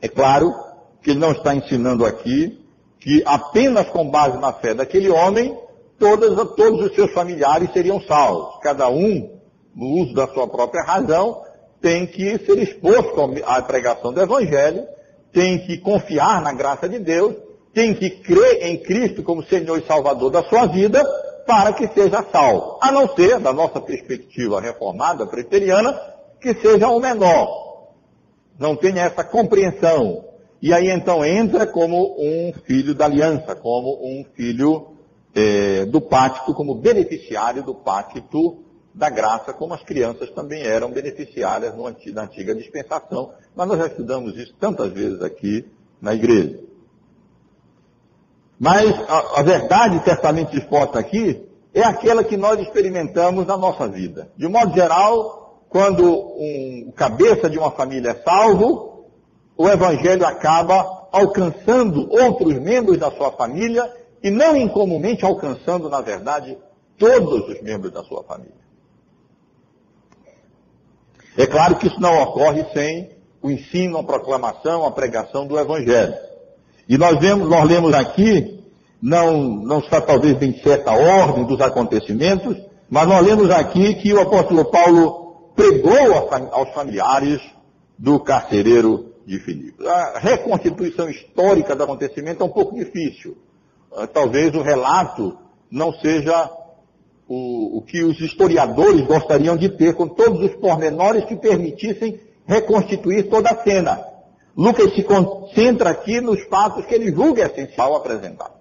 É 0.00 0.08
claro 0.08 0.54
que 1.02 1.10
ele 1.10 1.18
não 1.18 1.32
está 1.32 1.54
ensinando 1.54 2.06
aqui 2.06 2.64
que 3.00 3.22
apenas 3.26 3.88
com 3.88 4.08
base 4.08 4.38
na 4.38 4.52
fé 4.52 4.72
daquele 4.72 5.10
homem, 5.10 5.58
todas, 5.98 6.34
todos 6.54 6.86
os 6.86 6.94
seus 6.94 7.12
familiares 7.12 7.72
seriam 7.72 8.00
salvos. 8.02 8.58
Cada 8.62 8.88
um, 8.88 9.38
no 9.74 9.86
uso 10.02 10.14
da 10.14 10.26
sua 10.28 10.46
própria 10.46 10.82
razão, 10.84 11.42
tem 11.80 12.06
que 12.06 12.38
ser 12.38 12.58
exposto 12.58 13.20
à 13.44 13.60
pregação 13.60 14.12
do 14.12 14.22
Evangelho, 14.22 14.86
tem 15.34 15.58
que 15.58 15.76
confiar 15.78 16.40
na 16.40 16.52
graça 16.52 16.88
de 16.88 17.00
Deus, 17.00 17.34
tem 17.74 17.92
que 17.92 18.08
crer 18.08 18.66
em 18.68 18.78
Cristo 18.78 19.22
como 19.24 19.42
Senhor 19.42 19.76
e 19.76 19.86
Salvador 19.86 20.30
da 20.30 20.44
sua 20.44 20.66
vida, 20.66 21.04
para 21.44 21.72
que 21.72 21.88
seja 21.88 22.24
salvo. 22.30 22.78
A 22.80 22.92
não 22.92 23.08
ser, 23.14 23.40
da 23.40 23.52
nossa 23.52 23.80
perspectiva 23.80 24.60
reformada, 24.60 25.26
preteriana, 25.26 26.00
que 26.40 26.54
seja 26.54 26.88
o 26.88 27.00
menor. 27.00 27.48
Não 28.58 28.76
tenha 28.76 29.02
essa 29.02 29.24
compreensão. 29.24 30.24
E 30.62 30.72
aí 30.72 30.88
então 30.88 31.24
entra 31.24 31.66
como 31.66 32.14
um 32.16 32.52
filho 32.64 32.94
da 32.94 33.06
aliança, 33.06 33.56
como 33.56 33.98
um 34.02 34.24
filho 34.36 34.94
é, 35.34 35.84
do 35.84 36.00
pacto, 36.00 36.54
como 36.54 36.76
beneficiário 36.76 37.64
do 37.64 37.74
pacto 37.74 38.63
da 38.94 39.10
graça, 39.10 39.52
como 39.52 39.74
as 39.74 39.82
crianças 39.82 40.30
também 40.30 40.62
eram 40.62 40.90
beneficiárias 40.90 41.74
na 41.76 42.22
antiga 42.22 42.54
dispensação. 42.54 43.32
Mas 43.54 43.66
nós 43.66 43.78
já 43.78 43.86
estudamos 43.88 44.36
isso 44.36 44.54
tantas 44.58 44.92
vezes 44.92 45.20
aqui 45.20 45.66
na 46.00 46.14
igreja. 46.14 46.60
Mas 48.58 48.92
a, 49.08 49.40
a 49.40 49.42
verdade 49.42 50.02
certamente 50.04 50.56
exposta 50.56 50.98
aqui 50.98 51.44
é 51.74 51.82
aquela 51.82 52.22
que 52.22 52.36
nós 52.36 52.60
experimentamos 52.60 53.46
na 53.46 53.56
nossa 53.56 53.88
vida. 53.88 54.30
De 54.36 54.46
modo 54.46 54.72
geral, 54.72 55.64
quando 55.68 56.08
um 56.08 56.92
cabeça 56.94 57.50
de 57.50 57.58
uma 57.58 57.72
família 57.72 58.10
é 58.10 58.22
salvo, 58.22 59.06
o 59.56 59.68
evangelho 59.68 60.24
acaba 60.24 61.08
alcançando 61.10 62.08
outros 62.12 62.54
membros 62.60 62.98
da 62.98 63.10
sua 63.10 63.32
família 63.32 63.92
e 64.22 64.30
não 64.30 64.56
incomumente 64.56 65.24
alcançando, 65.24 65.90
na 65.90 66.00
verdade, 66.00 66.56
todos 66.96 67.48
os 67.48 67.60
membros 67.60 67.92
da 67.92 68.04
sua 68.04 68.22
família. 68.22 68.64
É 71.36 71.46
claro 71.46 71.76
que 71.76 71.86
isso 71.86 72.00
não 72.00 72.22
ocorre 72.22 72.64
sem 72.72 73.10
o 73.42 73.50
ensino, 73.50 73.98
a 73.98 74.04
proclamação, 74.04 74.86
a 74.86 74.90
pregação 74.90 75.46
do 75.46 75.58
evangelho. 75.58 76.14
E 76.88 76.96
nós 76.96 77.18
vemos, 77.18 77.48
nós 77.48 77.68
lemos 77.68 77.92
aqui, 77.94 78.62
não, 79.02 79.38
não 79.38 79.78
está 79.80 80.00
talvez 80.00 80.40
em 80.40 80.54
certa 80.62 80.92
ordem 80.92 81.44
dos 81.44 81.60
acontecimentos, 81.60 82.56
mas 82.88 83.08
nós 83.08 83.26
lemos 83.26 83.50
aqui 83.50 83.94
que 83.94 84.12
o 84.12 84.20
apóstolo 84.20 84.64
Paulo 84.70 85.52
pregou 85.56 86.14
aos 86.52 86.70
familiares 86.72 87.40
do 87.98 88.18
carcereiro 88.20 89.12
de 89.26 89.38
Filipe. 89.38 89.86
A 89.86 90.18
reconstituição 90.18 91.08
histórica 91.08 91.74
do 91.74 91.84
acontecimento 91.84 92.42
é 92.42 92.46
um 92.46 92.50
pouco 92.50 92.74
difícil. 92.74 93.36
Ah, 93.96 94.06
talvez 94.06 94.54
o 94.54 94.62
relato 94.62 95.36
não 95.70 95.92
seja 95.94 96.50
o, 97.28 97.78
o 97.78 97.82
que 97.82 98.02
os 98.02 98.20
historiadores 98.20 99.06
gostariam 99.06 99.56
de 99.56 99.68
ter, 99.68 99.94
com 99.94 100.08
todos 100.08 100.42
os 100.42 100.54
pormenores 100.56 101.24
que 101.24 101.36
permitissem 101.36 102.20
reconstituir 102.46 103.28
toda 103.28 103.50
a 103.50 103.62
cena. 103.62 104.04
Lucas 104.56 104.94
se 104.94 105.02
concentra 105.02 105.90
aqui 105.90 106.20
nos 106.20 106.42
fatos 106.44 106.86
que 106.86 106.94
ele 106.94 107.10
julga 107.10 107.46
essencial 107.46 107.96
apresentar. 107.96 108.52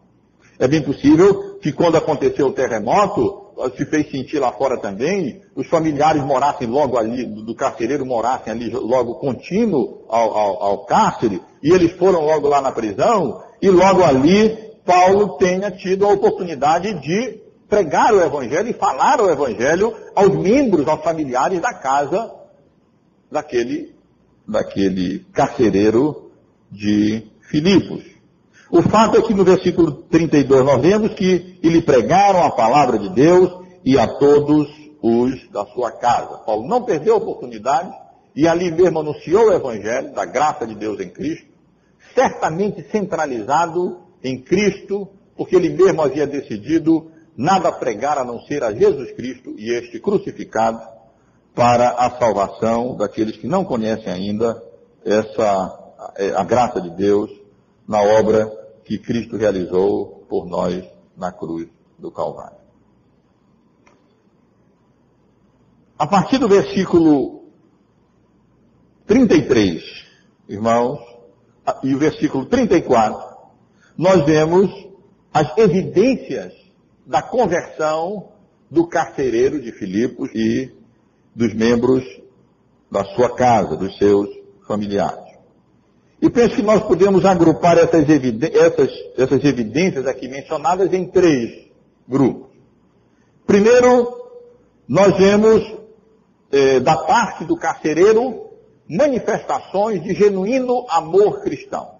É 0.58 0.68
bem 0.68 0.82
possível 0.82 1.60
que 1.60 1.72
quando 1.72 1.98
aconteceu 1.98 2.48
o 2.48 2.54
terremoto, 2.54 3.44
se 3.78 3.86
fez 3.86 4.10
sentir 4.10 4.40
lá 4.40 4.52
fora 4.52 4.80
também, 4.80 5.42
os 5.56 5.68
familiares 5.68 6.24
morassem 6.24 6.68
logo 6.68 6.98
ali, 6.98 7.26
do 7.26 7.54
carcereiro 7.54 8.06
morassem 8.06 8.52
ali 8.52 8.70
logo 8.70 9.16
contínuo 9.16 10.06
ao, 10.10 10.36
ao, 10.36 10.64
ao 10.64 10.86
cárcere, 10.86 11.42
e 11.62 11.72
eles 11.72 11.92
foram 11.94 12.22
logo 12.22 12.48
lá 12.48 12.62
na 12.62 12.72
prisão, 12.72 13.44
e 13.62 13.70
logo 13.70 14.04
ali 14.04 14.58
Paulo 14.86 15.38
tenha 15.38 15.70
tido 15.72 16.06
a 16.06 16.14
oportunidade 16.14 17.00
de 17.02 17.43
pregar 17.74 18.14
o 18.14 18.22
Evangelho 18.22 18.70
e 18.70 18.74
falar 18.74 19.20
o 19.20 19.30
Evangelho 19.32 19.96
aos 20.14 20.36
membros, 20.36 20.88
aos 20.88 21.04
familiares 21.04 21.60
da 21.60 21.74
casa 21.74 22.32
daquele, 23.32 23.96
daquele 24.48 25.26
carcereiro 25.34 26.32
de 26.72 27.24
Filipos. 27.42 28.04
O 28.70 28.84
fato 28.84 29.18
é 29.18 29.22
que 29.24 29.34
no 29.34 29.44
versículo 29.44 29.92
32 29.92 30.64
nós 30.64 30.82
vemos 30.82 31.14
que 31.16 31.60
ele 31.64 31.82
pregaram 31.82 32.44
a 32.44 32.52
palavra 32.52 33.00
de 33.00 33.10
Deus 33.10 33.52
e 33.84 33.98
a 33.98 34.08
todos 34.08 34.70
os 35.02 35.50
da 35.50 35.66
sua 35.66 35.92
casa. 35.92 36.38
Paulo 36.46 36.68
não 36.68 36.84
perdeu 36.84 37.16
a 37.16 37.18
oportunidade 37.18 37.92
e 38.36 38.48
ali 38.48 38.72
mesmo 38.72 39.00
anunciou 39.00 39.48
o 39.48 39.54
evangelho 39.54 40.14
da 40.14 40.26
graça 40.26 40.66
de 40.68 40.76
Deus 40.76 41.00
em 41.00 41.10
Cristo, 41.10 41.48
certamente 42.14 42.84
centralizado 42.92 43.98
em 44.24 44.40
Cristo, 44.40 45.08
porque 45.36 45.56
ele 45.56 45.70
mesmo 45.70 46.02
havia 46.02 46.28
decidido 46.28 47.12
nada 47.36 47.72
pregar 47.72 48.18
a 48.18 48.24
não 48.24 48.40
ser 48.42 48.64
a 48.64 48.74
Jesus 48.74 49.12
Cristo 49.14 49.56
e 49.58 49.72
este 49.72 50.00
crucificado 50.00 50.82
para 51.54 51.90
a 51.90 52.12
salvação 52.18 52.96
daqueles 52.96 53.38
que 53.38 53.48
não 53.48 53.64
conhecem 53.64 54.12
ainda 54.12 54.62
essa 55.06 55.80
a 56.36 56.44
graça 56.44 56.82
de 56.82 56.90
Deus 56.92 57.32
na 57.88 58.02
obra 58.02 58.52
que 58.84 58.98
Cristo 58.98 59.38
realizou 59.38 60.26
por 60.30 60.46
nós 60.46 60.84
na 61.16 61.32
cruz 61.32 61.68
do 61.98 62.12
Calvário. 62.12 62.58
A 65.98 66.08
partir 66.08 66.38
do 66.38 66.50
versículo 66.50 67.46
33, 69.06 69.84
irmãos, 70.50 71.00
e 71.84 71.96
o 71.96 72.00
versículo 72.00 72.46
34, 72.46 73.38
nós 73.98 74.26
vemos 74.26 74.70
as 75.34 75.58
evidências 75.58 76.54
da 77.06 77.22
conversão 77.22 78.30
do 78.70 78.88
carcereiro 78.88 79.62
de 79.62 79.72
Filipos 79.72 80.30
e 80.34 80.72
dos 81.36 81.54
membros 81.54 82.04
da 82.90 83.04
sua 83.06 83.36
casa, 83.36 83.76
dos 83.76 83.98
seus 83.98 84.30
familiares. 84.68 85.34
E 86.22 86.30
penso 86.30 86.56
que 86.56 86.62
nós 86.62 86.82
podemos 86.84 87.26
agrupar 87.26 87.78
essas, 87.78 88.06
essas, 88.08 88.92
essas 89.18 89.44
evidências 89.44 90.08
aqui 90.08 90.28
mencionadas 90.28 90.94
em 90.94 91.06
três 91.06 91.70
grupos. 92.08 92.50
Primeiro, 93.46 94.24
nós 94.88 95.18
vemos 95.18 95.76
eh, 96.52 96.80
da 96.80 96.96
parte 96.96 97.44
do 97.44 97.58
carcereiro 97.58 98.50
manifestações 98.90 100.02
de 100.02 100.14
genuíno 100.14 100.86
amor 100.90 101.42
cristão. 101.42 101.96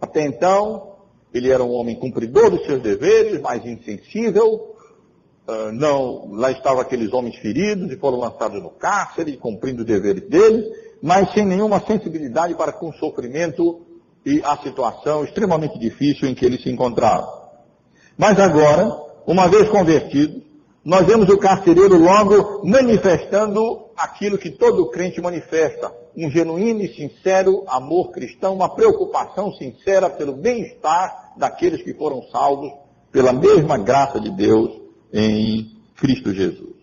Até 0.00 0.26
então, 0.26 0.97
ele 1.38 1.50
era 1.50 1.64
um 1.64 1.72
homem 1.72 1.96
cumpridor 1.96 2.50
dos 2.50 2.64
seus 2.66 2.82
deveres, 2.82 3.40
mas 3.40 3.64
insensível. 3.64 4.74
Uh, 5.48 5.72
não, 5.72 6.32
lá 6.32 6.50
estavam 6.50 6.80
aqueles 6.80 7.10
homens 7.12 7.36
feridos 7.36 7.90
e 7.90 7.96
foram 7.96 8.18
lançados 8.18 8.62
no 8.62 8.68
cárcere, 8.68 9.38
cumprindo 9.38 9.80
os 9.80 9.86
deveres 9.86 10.28
deles 10.28 10.66
mas 11.02 11.32
sem 11.32 11.44
nenhuma 11.44 11.80
sensibilidade 11.80 12.54
para 12.54 12.72
com 12.72 12.90
o 12.90 12.94
sofrimento 12.94 13.82
e 14.24 14.42
a 14.44 14.56
situação 14.58 15.24
extremamente 15.24 15.78
difícil 15.78 16.28
em 16.28 16.34
que 16.34 16.44
ele 16.44 16.58
se 16.58 16.68
encontrava. 16.68 17.26
Mas 18.16 18.38
agora, 18.38 18.90
uma 19.26 19.48
vez 19.48 19.68
convertido, 19.68 20.42
nós 20.84 21.06
vemos 21.06 21.28
o 21.28 21.38
carcereiro 21.38 21.96
logo 21.98 22.66
manifestando 22.66 23.86
aquilo 23.96 24.38
que 24.38 24.50
todo 24.50 24.90
crente 24.90 25.20
manifesta, 25.20 25.92
um 26.16 26.30
genuíno 26.30 26.82
e 26.82 26.94
sincero 26.94 27.64
amor 27.68 28.10
cristão, 28.10 28.54
uma 28.54 28.68
preocupação 28.68 29.52
sincera 29.52 30.10
pelo 30.10 30.32
bem-estar 30.32 31.27
daqueles 31.38 31.82
que 31.82 31.94
foram 31.94 32.22
salvos 32.30 32.72
pela 33.10 33.32
mesma 33.32 33.78
graça 33.78 34.20
de 34.20 34.30
Deus 34.30 34.80
em 35.12 35.78
Cristo 35.96 36.32
Jesus. 36.32 36.76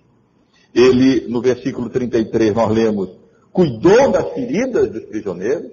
Ele, 0.74 1.28
no 1.28 1.41
versículo 1.41 1.89
33, 1.89 2.54
nós 2.54 2.72
lemos, 2.72 3.10
cuidou 3.52 4.12
das 4.12 4.34
feridas 4.34 4.91
dos 4.91 5.06
prisioneiros, 5.06 5.72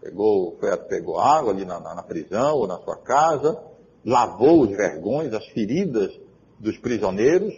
pegou, 0.00 0.56
foi, 0.58 0.76
pegou 0.76 1.18
água 1.18 1.52
ali 1.52 1.64
na, 1.64 1.80
na, 1.80 1.94
na 1.94 2.02
prisão 2.02 2.56
ou 2.56 2.66
na 2.66 2.78
sua 2.78 2.96
casa, 2.96 3.58
lavou 4.04 4.62
os 4.62 4.70
vergões, 4.70 5.32
as 5.32 5.46
feridas 5.46 6.12
dos 6.58 6.76
prisioneiros, 6.76 7.54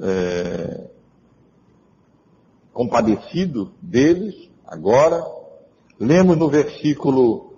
é, 0.00 0.84
compadecido 2.72 3.72
deles, 3.80 4.48
agora. 4.66 5.24
Lemos 5.98 6.36
no 6.36 6.48
versículo 6.48 7.53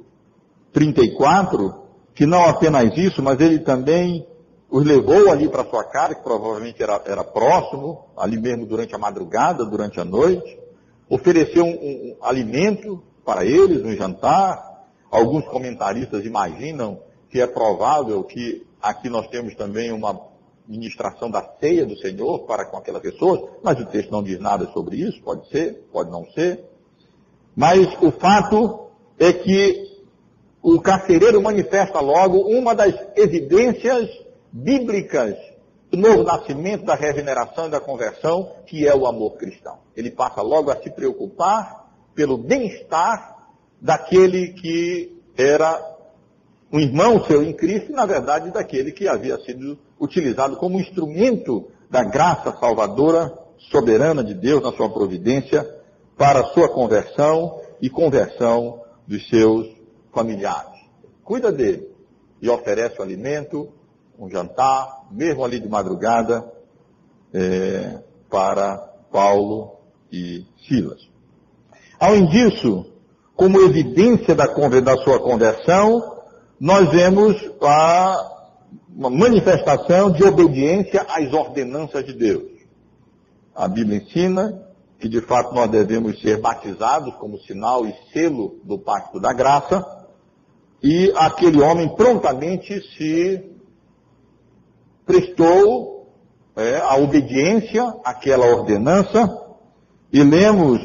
34 0.77 1.87
que 2.15 2.27
não 2.27 2.45
apenas 2.45 2.95
isso, 2.99 3.23
mas 3.23 3.41
ele 3.41 3.61
também 3.61 4.27
os 4.71 4.85
levou 4.85 5.31
ali 5.31 5.49
para 5.49 5.65
sua 5.65 5.83
casa, 5.85 6.15
que 6.15 6.23
provavelmente 6.23 6.83
era, 6.83 7.01
era, 7.07 7.25
próximo, 7.25 8.05
ali 8.15 8.39
mesmo 8.39 8.67
durante 8.67 8.95
a 8.95 8.99
madrugada, 8.99 9.65
durante 9.65 9.99
a 9.99 10.05
noite, 10.05 10.59
ofereceu 11.09 11.65
um, 11.65 11.71
um, 11.71 11.73
um 11.73 12.17
alimento 12.21 13.03
para 13.25 13.43
eles, 13.47 13.83
um 13.83 13.97
jantar. 13.97 14.85
Alguns 15.11 15.47
comentaristas 15.47 16.27
imaginam 16.27 17.01
que 17.31 17.41
é 17.41 17.47
provável 17.47 18.23
que 18.25 18.67
aqui 18.83 19.09
nós 19.09 19.27
temos 19.29 19.55
também 19.55 19.93
uma 19.93 20.21
ministração 20.69 21.31
da 21.31 21.43
ceia 21.59 21.87
do 21.87 21.97
Senhor 21.97 22.41
para 22.41 22.67
com 22.67 22.77
aquelas 22.77 23.01
pessoas, 23.01 23.41
mas 23.63 23.81
o 23.81 23.87
texto 23.87 24.11
não 24.11 24.23
diz 24.23 24.39
nada 24.39 24.67
sobre 24.75 24.97
isso, 24.97 25.23
pode 25.23 25.49
ser, 25.49 25.87
pode 25.91 26.11
não 26.11 26.27
ser. 26.33 26.67
Mas 27.55 27.87
o 28.03 28.11
fato 28.11 28.89
é 29.19 29.33
que 29.33 29.96
o 30.67 30.81
carcereiro 30.81 31.41
manifesta 31.41 32.01
logo 32.01 32.39
uma 32.39 32.75
das 32.75 32.93
evidências 33.15 34.11
bíblicas 34.51 35.37
do 35.93 35.97
novo 35.97 36.25
nascimento, 36.25 36.85
da 36.85 36.97
regeneração 36.97 37.69
e 37.69 37.71
da 37.71 37.79
conversão, 37.79 38.51
que 38.67 38.85
é 38.85 38.93
o 38.93 39.07
amor 39.07 39.37
cristão. 39.37 39.79
Ele 39.97 40.11
passa 40.11 40.43
logo 40.43 40.69
a 40.69 40.83
se 40.83 40.91
preocupar 40.91 41.87
pelo 42.17 42.37
bem-estar 42.37 43.47
daquele 43.81 44.55
que 44.55 45.17
era 45.39 45.81
um 46.73 46.81
irmão 46.81 47.25
seu 47.27 47.45
em 47.45 47.53
Cristo, 47.53 47.93
e 47.93 47.95
na 47.95 48.05
verdade 48.05 48.51
daquele 48.51 48.91
que 48.91 49.07
havia 49.07 49.39
sido 49.45 49.79
utilizado 50.01 50.57
como 50.57 50.81
instrumento 50.81 51.71
da 51.89 52.03
graça 52.03 52.53
salvadora 52.59 53.33
soberana 53.71 54.25
de 54.25 54.35
Deus 54.35 54.65
na 54.65 54.73
sua 54.73 54.91
providência 54.91 55.65
para 56.19 56.41
a 56.41 56.47
sua 56.47 56.69
conversão 56.69 57.61
e 57.81 57.89
conversão 57.89 58.81
dos 59.07 59.29
seus 59.29 59.76
familiares. 60.17 60.81
Cuida 61.23 61.53
dele 61.53 61.87
e 62.41 62.49
oferece 62.49 62.99
o 62.99 63.03
alimento, 63.03 63.69
um 64.19 64.31
jantar, 64.31 65.07
mesmo 65.11 65.45
ali 65.45 65.61
de 65.61 65.69
madrugada, 65.69 66.51
é, 67.35 67.99
para 68.31 68.79
Paulo 69.13 69.77
e 70.11 70.47
Silas. 70.67 71.07
Além 72.01 72.27
disso, 72.29 72.87
como 73.35 73.61
evidência 73.61 74.35
da, 74.35 74.47
da 74.47 74.97
sua 74.99 75.21
conversão, 75.21 76.23
nós 76.59 76.91
vemos 76.91 77.37
a 77.61 78.33
uma 78.89 79.11
manifestação 79.11 80.11
de 80.11 80.25
obediência 80.25 81.03
às 81.03 81.31
ordenanças 81.31 82.07
de 82.07 82.15
Deus. 82.15 82.51
A 83.55 83.69
Bíblia 83.69 83.99
ensina 83.99 84.67
que 84.99 85.09
de 85.09 85.21
fato 85.21 85.55
nós 85.55 85.71
devemos 85.71 86.19
ser 86.23 86.41
batizados 86.41 87.15
como 87.17 87.39
sinal 87.41 87.87
e 87.87 87.95
selo 88.13 88.59
do 88.65 88.79
pacto 88.79 89.21
da 89.21 89.35
graça, 89.35 89.85
e 90.83 91.13
aquele 91.17 91.61
homem 91.61 91.89
prontamente 91.95 92.81
se 92.97 93.43
prestou 95.05 96.09
é, 96.57 96.79
a 96.79 96.97
obediência 96.97 97.83
àquela 98.05 98.47
ordenança, 98.47 99.43
e 100.13 100.23
lemos 100.23 100.81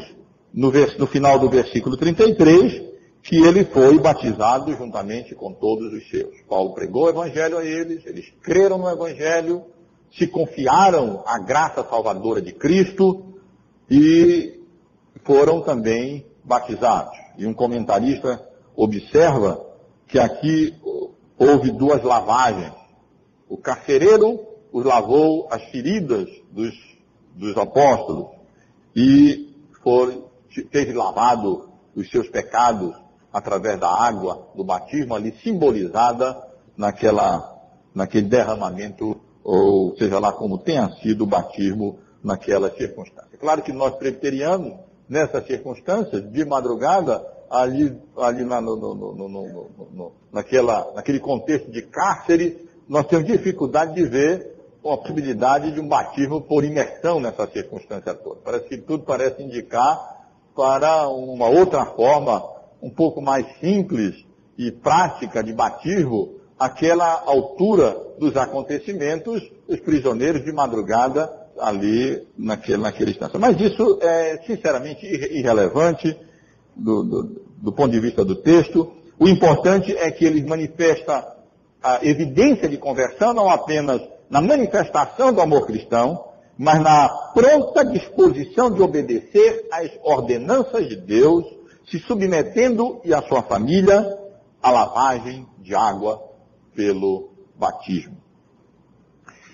no, 0.53 0.71
no 0.97 1.07
final 1.07 1.39
do 1.39 1.49
versículo 1.49 1.95
33 1.95 2.91
que 3.23 3.37
ele 3.37 3.63
foi 3.65 3.99
batizado 3.99 4.73
juntamente 4.75 5.35
com 5.35 5.53
todos 5.53 5.93
os 5.93 6.09
seus. 6.09 6.41
Paulo 6.49 6.73
pregou 6.73 7.05
o 7.05 7.09
evangelho 7.09 7.57
a 7.57 7.65
eles, 7.65 8.05
eles 8.05 8.33
creram 8.41 8.79
no 8.79 8.89
evangelho, 8.89 9.63
se 10.11 10.27
confiaram 10.27 11.23
à 11.25 11.37
graça 11.37 11.83
salvadora 11.87 12.41
de 12.41 12.51
Cristo 12.51 13.35
e 13.89 14.59
foram 15.23 15.61
também 15.61 16.25
batizados. 16.43 17.15
E 17.37 17.45
um 17.45 17.53
comentarista 17.53 18.43
observa 18.75 19.70
que 20.11 20.19
aqui 20.19 20.75
houve 21.39 21.71
duas 21.71 22.03
lavagens. 22.03 22.73
O 23.49 23.57
carcereiro 23.57 24.45
os 24.71 24.85
lavou 24.85 25.47
as 25.49 25.63
feridas 25.69 26.27
dos, 26.51 26.73
dos 27.33 27.57
apóstolos 27.57 28.27
e 28.95 29.55
foi, 29.81 30.23
teve 30.69 30.93
lavado 30.93 31.69
os 31.95 32.09
seus 32.09 32.27
pecados 32.29 32.93
através 33.31 33.79
da 33.79 33.89
água 33.89 34.49
do 34.53 34.63
batismo 34.63 35.15
ali 35.15 35.33
simbolizada 35.41 36.37
naquela, 36.75 37.57
naquele 37.95 38.27
derramamento, 38.27 39.19
ou 39.43 39.95
seja 39.97 40.19
lá 40.19 40.33
como 40.33 40.57
tenha 40.57 40.89
sido 41.01 41.23
o 41.23 41.27
batismo 41.27 41.99
naquela 42.21 42.69
circunstância. 42.71 43.37
Claro 43.39 43.61
que 43.61 43.71
nós 43.71 43.95
presbiterianos, 43.95 44.73
nessas 45.07 45.45
circunstâncias, 45.47 46.29
de 46.31 46.45
madrugada, 46.45 47.25
ali, 47.51 48.01
ali 48.17 48.45
na, 48.45 48.61
no, 48.61 48.77
no, 48.77 49.13
no, 49.13 50.11
naquela, 50.31 50.93
naquele 50.95 51.19
contexto 51.19 51.69
de 51.69 51.81
cárcere, 51.81 52.69
nós 52.87 53.05
temos 53.07 53.25
dificuldade 53.27 53.93
de 53.93 54.05
ver 54.05 54.55
a 54.83 54.97
possibilidade 54.97 55.71
de 55.71 55.79
um 55.79 55.87
batismo 55.87 56.41
por 56.41 56.63
imersão 56.63 57.19
nessa 57.19 57.45
circunstância 57.47 58.15
toda. 58.15 58.39
Parece 58.43 58.69
que 58.69 58.77
tudo 58.77 59.03
parece 59.03 59.43
indicar 59.43 59.99
para 60.55 61.07
uma 61.09 61.47
outra 61.49 61.85
forma 61.87 62.41
um 62.81 62.89
pouco 62.89 63.21
mais 63.21 63.45
simples 63.59 64.25
e 64.57 64.71
prática 64.71 65.43
de 65.43 65.53
batismo, 65.53 66.35
aquela 66.57 67.21
altura 67.25 67.95
dos 68.17 68.35
acontecimentos, 68.37 69.51
os 69.67 69.79
prisioneiros 69.81 70.43
de 70.43 70.51
madrugada 70.51 71.29
ali 71.59 72.27
naquele, 72.37 72.81
naquele 72.81 73.11
instante. 73.11 73.37
Mas 73.37 73.59
isso 73.59 73.99
é 74.01 74.41
sinceramente 74.47 75.05
irrelevante 75.05 76.17
do, 76.75 77.03
do, 77.03 77.41
do 77.57 77.71
ponto 77.71 77.91
de 77.91 77.99
vista 77.99 78.23
do 78.23 78.35
texto. 78.35 78.91
O 79.19 79.27
importante 79.27 79.95
é 79.95 80.09
que 80.11 80.25
ele 80.25 80.43
manifesta 80.43 81.25
a 81.83 82.05
evidência 82.05 82.67
de 82.67 82.77
conversão, 82.77 83.33
não 83.33 83.49
apenas 83.49 84.01
na 84.29 84.41
manifestação 84.41 85.33
do 85.33 85.41
amor 85.41 85.65
cristão, 85.65 86.25
mas 86.57 86.79
na 86.79 87.09
pronta 87.33 87.83
disposição 87.83 88.69
de 88.71 88.81
obedecer 88.81 89.67
às 89.71 89.89
ordenanças 90.03 90.87
de 90.87 90.95
Deus 90.95 91.43
se 91.89 91.99
submetendo 91.99 93.01
e 93.03 93.13
a 93.13 93.21
sua 93.23 93.41
família 93.41 94.17
à 94.61 94.71
lavagem 94.71 95.45
de 95.59 95.75
água 95.75 96.21
pelo 96.75 97.31
batismo. 97.55 98.17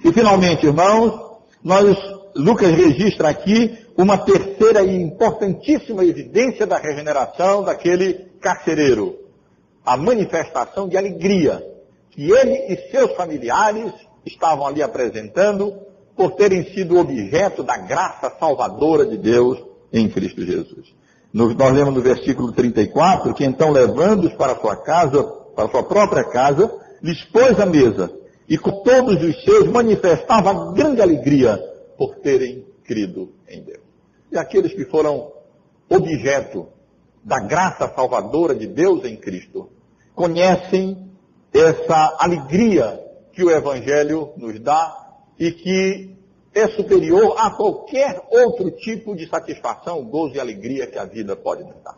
E 0.03 0.12
finalmente, 0.13 0.65
irmãos, 0.65 1.39
nós, 1.63 1.97
Lucas 2.36 2.71
registra 2.71 3.30
aqui 3.30 3.87
uma 3.98 4.20
terceira 4.20 4.84
e 4.84 5.02
importantíssima 5.02 6.06
evidência 6.06 6.68
da 6.68 6.78
regeneração 6.78 7.64
daquele 7.64 8.28
carcereiro. 8.40 9.18
A 9.84 9.98
manifestação 9.98 10.88
de 10.88 10.96
alegria 10.96 11.66
que 12.12 12.32
ele 12.32 12.74
e 12.74 12.92
seus 12.92 13.14
familiares 13.14 13.92
estavam 14.24 14.68
ali 14.68 14.84
apresentando 14.84 15.74
por 16.16 16.32
terem 16.32 16.64
sido 16.74 17.00
objeto 17.00 17.64
da 17.64 17.78
graça 17.78 18.32
salvadora 18.40 19.06
de 19.06 19.18
Deus 19.18 19.58
em 19.92 20.08
Cristo 20.10 20.46
Jesus. 20.46 20.94
nós 21.34 21.74
lemos 21.74 21.94
no 21.94 22.02
versículo 22.02 22.52
34 22.52 23.34
que 23.34 23.46
então, 23.46 23.72
levando-os 23.72 24.34
para 24.34 24.60
sua 24.60 24.76
casa, 24.76 25.24
para 25.56 25.70
sua 25.70 25.84
própria 25.84 26.24
casa, 26.26 26.72
lhes 27.02 27.24
pôs 27.26 27.60
a 27.60 27.66
mesa 27.66 28.12
e 28.48 28.58
com 28.58 28.84
todos 28.84 29.24
os 29.24 29.44
seus 29.44 29.68
manifestava 29.68 30.74
grande 30.74 31.02
alegria 31.02 31.58
por 31.98 32.16
terem 32.18 32.66
crido 32.84 33.34
em 33.48 33.62
Deus. 33.64 33.87
E 34.32 34.38
aqueles 34.38 34.73
que 34.73 34.86
foram 34.86 35.32
objeto 35.89 36.67
da 37.23 37.39
graça 37.39 37.91
salvadora 37.93 38.55
de 38.55 38.67
Deus 38.67 39.03
em 39.05 39.15
Cristo 39.15 39.69
conhecem 40.15 41.09
essa 41.53 42.15
alegria 42.19 42.99
que 43.34 43.43
o 43.43 43.51
Evangelho 43.51 44.34
nos 44.38 44.59
dá 44.59 45.07
e 45.39 45.51
que 45.51 46.17
é 46.53 46.67
superior 46.69 47.36
a 47.38 47.51
qualquer 47.51 48.19
outro 48.32 48.71
tipo 48.71 49.15
de 49.15 49.28
satisfação, 49.30 50.03
gozo 50.05 50.36
e 50.36 50.39
alegria 50.39 50.88
que 50.88 50.97
a 50.97 51.05
vida 51.05 51.36
pode 51.36 51.63
nos 51.63 51.75
dar. 51.84 51.97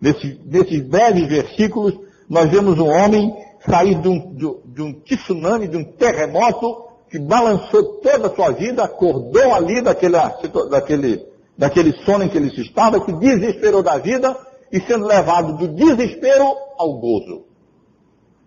Nesse, 0.00 0.40
nesses 0.44 0.82
breves 0.82 1.28
versículos, 1.28 1.94
nós 2.28 2.50
vemos 2.50 2.78
um 2.78 2.88
homem 2.88 3.32
sair 3.64 3.94
de 4.00 4.08
um, 4.08 4.34
de, 4.34 4.56
de 4.64 4.82
um 4.82 4.92
tsunami, 5.00 5.68
de 5.68 5.76
um 5.76 5.84
terremoto, 5.84 6.88
que 7.12 7.18
balançou 7.18 8.00
toda 8.00 8.28
a 8.28 8.34
sua 8.34 8.52
vida, 8.52 8.82
acordou 8.82 9.52
ali 9.52 9.82
daquela, 9.82 10.34
daquele, 10.70 11.22
daquele 11.58 11.92
sono 12.06 12.24
em 12.24 12.28
que 12.30 12.38
ele 12.38 12.48
se 12.48 12.62
estava, 12.62 13.04
que 13.04 13.12
desesperou 13.12 13.82
da 13.82 13.98
vida 13.98 14.34
e 14.72 14.80
sendo 14.80 15.06
levado 15.06 15.58
do 15.58 15.68
desespero 15.68 16.56
ao 16.78 16.94
gozo. 16.94 17.44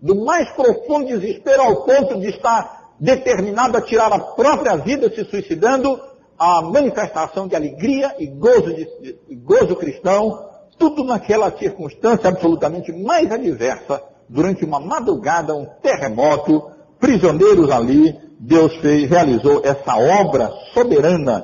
Do 0.01 0.15
mais 0.25 0.49
profundo 0.53 1.05
desespero 1.05 1.61
ao 1.61 1.83
ponto 1.83 2.19
de 2.19 2.29
estar 2.29 2.95
determinado 2.99 3.77
a 3.77 3.81
tirar 3.81 4.11
a 4.11 4.17
própria 4.19 4.75
vida 4.77 5.13
se 5.13 5.23
suicidando, 5.25 6.01
a 6.35 6.63
manifestação 6.63 7.47
de 7.47 7.55
alegria 7.55 8.15
e 8.17 8.25
gozo, 8.25 8.73
de, 8.73 8.85
de, 8.99 9.35
gozo 9.35 9.75
cristão, 9.75 10.43
tudo 10.75 11.03
naquela 11.03 11.55
circunstância 11.55 12.29
absolutamente 12.29 12.91
mais 12.91 13.31
adversa, 13.31 14.01
durante 14.27 14.65
uma 14.65 14.79
madrugada, 14.79 15.53
um 15.53 15.67
terremoto, 15.83 16.71
prisioneiros 16.99 17.69
ali, 17.69 18.24
Deus 18.39 18.75
fez, 18.77 19.09
realizou 19.09 19.61
essa 19.63 19.95
obra 19.95 20.51
soberana, 20.73 21.43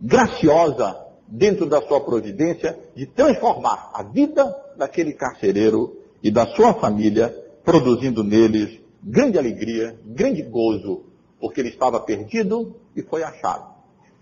graciosa, 0.00 0.96
dentro 1.26 1.66
da 1.66 1.82
sua 1.82 2.00
providência, 2.00 2.78
de 2.94 3.06
transformar 3.06 3.90
a 3.94 4.02
vida 4.02 4.54
daquele 4.76 5.12
carcereiro 5.12 5.96
e 6.22 6.30
da 6.30 6.46
sua 6.46 6.74
família, 6.74 7.34
produzindo 7.64 8.24
neles 8.24 8.80
grande 9.02 9.38
alegria, 9.38 9.98
grande 10.04 10.42
gozo, 10.42 11.04
porque 11.40 11.60
ele 11.60 11.68
estava 11.68 12.00
perdido 12.00 12.76
e 12.96 13.02
foi 13.02 13.22
achado. 13.22 13.74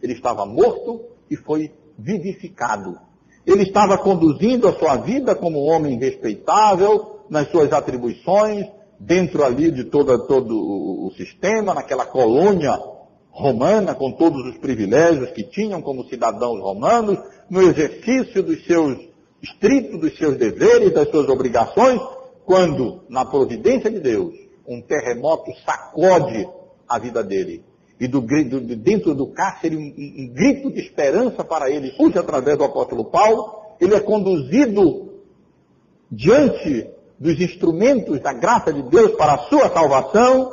Ele 0.03 0.13
estava 0.13 0.45
morto 0.45 1.01
e 1.31 1.37
foi 1.37 1.73
vivificado. 1.99 2.99
Ele 3.47 3.63
estava 3.63 3.97
conduzindo 3.97 4.69
a 4.69 4.73
sua 4.75 4.97
vida 4.97 5.35
como 5.35 5.65
um 5.65 5.71
homem 5.71 5.99
respeitável 5.99 7.21
nas 7.31 7.49
suas 7.51 7.73
atribuições, 7.73 8.67
dentro 8.99 9.45
ali 9.45 9.71
de 9.71 9.85
todo, 9.85 10.13
o 11.07 11.13
sistema, 11.17 11.75
naquela 11.75 12.07
colônia 12.07 12.79
romana, 13.31 13.95
com 13.95 14.13
todos 14.13 14.47
os 14.47 14.59
privilégios 14.59 15.31
que 15.31 15.43
tinham 15.43 15.83
como 15.83 16.09
cidadãos 16.09 16.61
romanos, 16.61 17.19
no 17.51 17.63
exercício 17.63 18.43
dos 18.43 18.65
seus 18.65 18.99
estrito 19.43 19.99
dos 19.99 20.17
seus 20.17 20.37
deveres, 20.37 20.93
das 20.93 21.09
suas 21.11 21.29
obrigações, 21.29 22.01
quando, 22.45 23.03
na 23.09 23.25
providência 23.25 23.91
de 23.91 24.01
Deus, 24.01 24.35
um 24.67 24.81
terremoto 24.81 25.53
sacode 25.65 26.49
a 26.89 26.99
vida 26.99 27.23
dele. 27.23 27.63
E 27.99 28.07
do, 28.07 28.21
do, 28.21 28.61
dentro 28.77 29.15
do 29.15 29.29
cárcere, 29.29 29.77
um, 29.77 29.81
um 29.81 30.29
grito 30.33 30.71
de 30.71 30.81
esperança 30.81 31.43
para 31.43 31.71
ele 31.71 31.93
surge 31.93 32.19
através 32.19 32.59
do 32.59 32.65
apóstolo 32.65 33.05
Paulo. 33.07 33.55
Ele 33.81 33.95
é 33.95 34.01
conduzido 34.01 35.15
diante 36.11 36.91
dos 37.19 37.41
instrumentos 37.41 38.21
da 38.21 38.33
graça 38.33 38.73
de 38.73 38.83
Deus 38.83 39.13
para 39.13 39.35
a 39.35 39.39
sua 39.49 39.71
salvação 39.71 40.53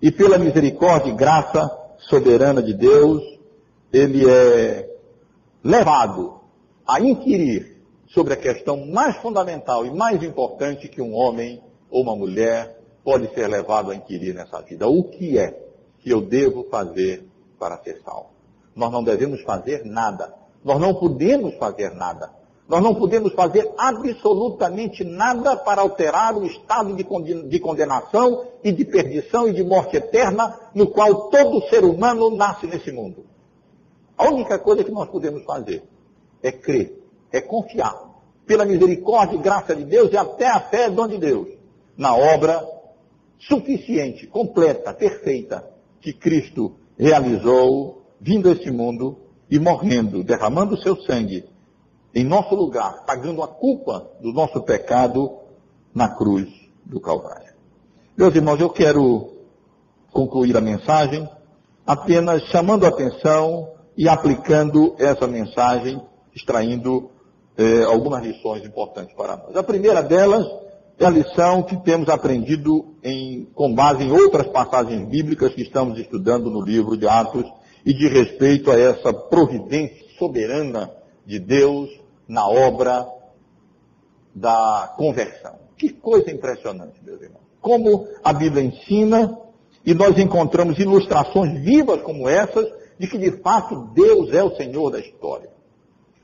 e 0.00 0.10
pela 0.10 0.38
misericórdia 0.38 1.10
e 1.10 1.16
graça 1.16 1.68
soberana 1.98 2.62
de 2.62 2.74
Deus, 2.74 3.22
ele 3.92 4.28
é 4.28 4.88
levado 5.62 6.40
a 6.86 7.00
inquirir 7.00 7.76
sobre 8.06 8.34
a 8.34 8.36
questão 8.36 8.86
mais 8.86 9.16
fundamental 9.16 9.84
e 9.84 9.90
mais 9.90 10.22
importante 10.22 10.88
que 10.88 11.02
um 11.02 11.14
homem 11.14 11.60
ou 11.90 12.02
uma 12.02 12.14
mulher 12.14 12.78
pode 13.02 13.32
ser 13.34 13.48
levado 13.48 13.90
a 13.90 13.94
inquirir 13.94 14.34
nessa 14.34 14.60
vida. 14.62 14.88
O 14.88 15.04
que 15.04 15.38
é 15.38 15.58
que 16.00 16.10
eu 16.10 16.20
devo 16.20 16.64
fazer 16.70 17.26
para 17.58 17.78
ser 17.78 18.00
salvo? 18.04 18.30
Nós 18.74 18.92
não 18.92 19.02
devemos 19.02 19.40
fazer 19.42 19.84
nada. 19.84 20.34
Nós 20.64 20.80
não 20.80 20.94
podemos 20.94 21.54
fazer 21.56 21.94
nada. 21.94 22.30
Nós 22.68 22.82
não 22.82 22.94
podemos 22.94 23.32
fazer 23.32 23.70
absolutamente 23.78 25.04
nada 25.04 25.56
para 25.56 25.82
alterar 25.82 26.36
o 26.36 26.44
estado 26.44 26.94
de 26.96 27.60
condenação 27.60 28.44
e 28.62 28.72
de 28.72 28.84
perdição 28.84 29.46
e 29.46 29.52
de 29.52 29.62
morte 29.62 29.96
eterna 29.96 30.58
no 30.74 30.88
qual 30.88 31.30
todo 31.30 31.68
ser 31.68 31.84
humano 31.84 32.30
nasce 32.30 32.66
nesse 32.66 32.90
mundo. 32.90 33.24
A 34.18 34.28
única 34.28 34.58
coisa 34.58 34.82
que 34.82 34.90
nós 34.90 35.08
podemos 35.08 35.44
fazer 35.44 35.84
é 36.42 36.50
crer, 36.50 37.00
é 37.30 37.40
confiar, 37.40 38.04
pela 38.44 38.64
misericórdia 38.64 39.36
e 39.36 39.42
graça 39.42 39.74
de 39.74 39.84
Deus 39.84 40.12
e 40.12 40.16
até 40.16 40.48
a 40.48 40.60
fé 40.60 40.88
de 40.88 41.18
Deus, 41.18 41.48
na 41.96 42.16
obra 42.16 42.66
suficiente, 43.38 44.26
completa, 44.26 44.92
perfeita, 44.92 45.68
que 46.00 46.12
Cristo 46.12 46.74
realizou, 46.98 48.02
vindo 48.20 48.48
a 48.48 48.52
este 48.52 48.70
mundo 48.70 49.18
e 49.48 49.58
morrendo, 49.58 50.24
derramando 50.24 50.74
o 50.74 50.78
seu 50.78 50.96
sangue 51.02 51.44
em 52.16 52.24
nosso 52.24 52.54
lugar, 52.54 53.04
pagando 53.04 53.42
a 53.42 53.46
culpa 53.46 54.10
do 54.22 54.32
nosso 54.32 54.62
pecado 54.62 55.36
na 55.94 56.08
cruz 56.08 56.48
do 56.82 56.98
Calvário. 56.98 57.52
Meus 58.16 58.34
irmãos, 58.34 58.58
eu 58.58 58.70
quero 58.70 59.34
concluir 60.10 60.56
a 60.56 60.60
mensagem 60.62 61.28
apenas 61.86 62.42
chamando 62.44 62.86
a 62.86 62.88
atenção 62.88 63.68
e 63.94 64.08
aplicando 64.08 64.96
essa 64.98 65.26
mensagem, 65.26 66.00
extraindo 66.34 67.10
eh, 67.54 67.82
algumas 67.84 68.22
lições 68.24 68.64
importantes 68.64 69.14
para 69.14 69.36
nós. 69.36 69.54
A 69.54 69.62
primeira 69.62 70.02
delas 70.02 70.46
é 70.98 71.04
a 71.04 71.10
lição 71.10 71.62
que 71.64 71.76
temos 71.76 72.08
aprendido 72.08 72.94
em, 73.04 73.44
com 73.54 73.74
base 73.74 74.02
em 74.02 74.10
outras 74.10 74.46
passagens 74.46 75.06
bíblicas 75.06 75.52
que 75.52 75.60
estamos 75.60 75.98
estudando 75.98 76.50
no 76.50 76.62
livro 76.62 76.96
de 76.96 77.06
Atos 77.06 77.44
e 77.84 77.92
de 77.92 78.08
respeito 78.08 78.70
a 78.70 78.80
essa 78.80 79.12
providência 79.12 80.02
soberana 80.18 80.90
de 81.26 81.38
Deus 81.38 82.05
na 82.28 82.46
obra 82.48 83.06
da 84.34 84.94
conversão. 84.96 85.56
Que 85.76 85.90
coisa 85.90 86.30
impressionante, 86.30 87.00
meus 87.04 87.20
irmãos. 87.20 87.44
Como 87.60 88.06
a 88.22 88.32
Bíblia 88.32 88.64
ensina, 88.64 89.38
e 89.84 89.94
nós 89.94 90.18
encontramos 90.18 90.78
ilustrações 90.78 91.60
vivas 91.62 92.02
como 92.02 92.28
essas, 92.28 92.66
de 92.98 93.06
que 93.06 93.18
de 93.18 93.30
fato 93.42 93.90
Deus 93.94 94.32
é 94.32 94.42
o 94.42 94.54
Senhor 94.56 94.90
da 94.90 94.98
história. 94.98 95.50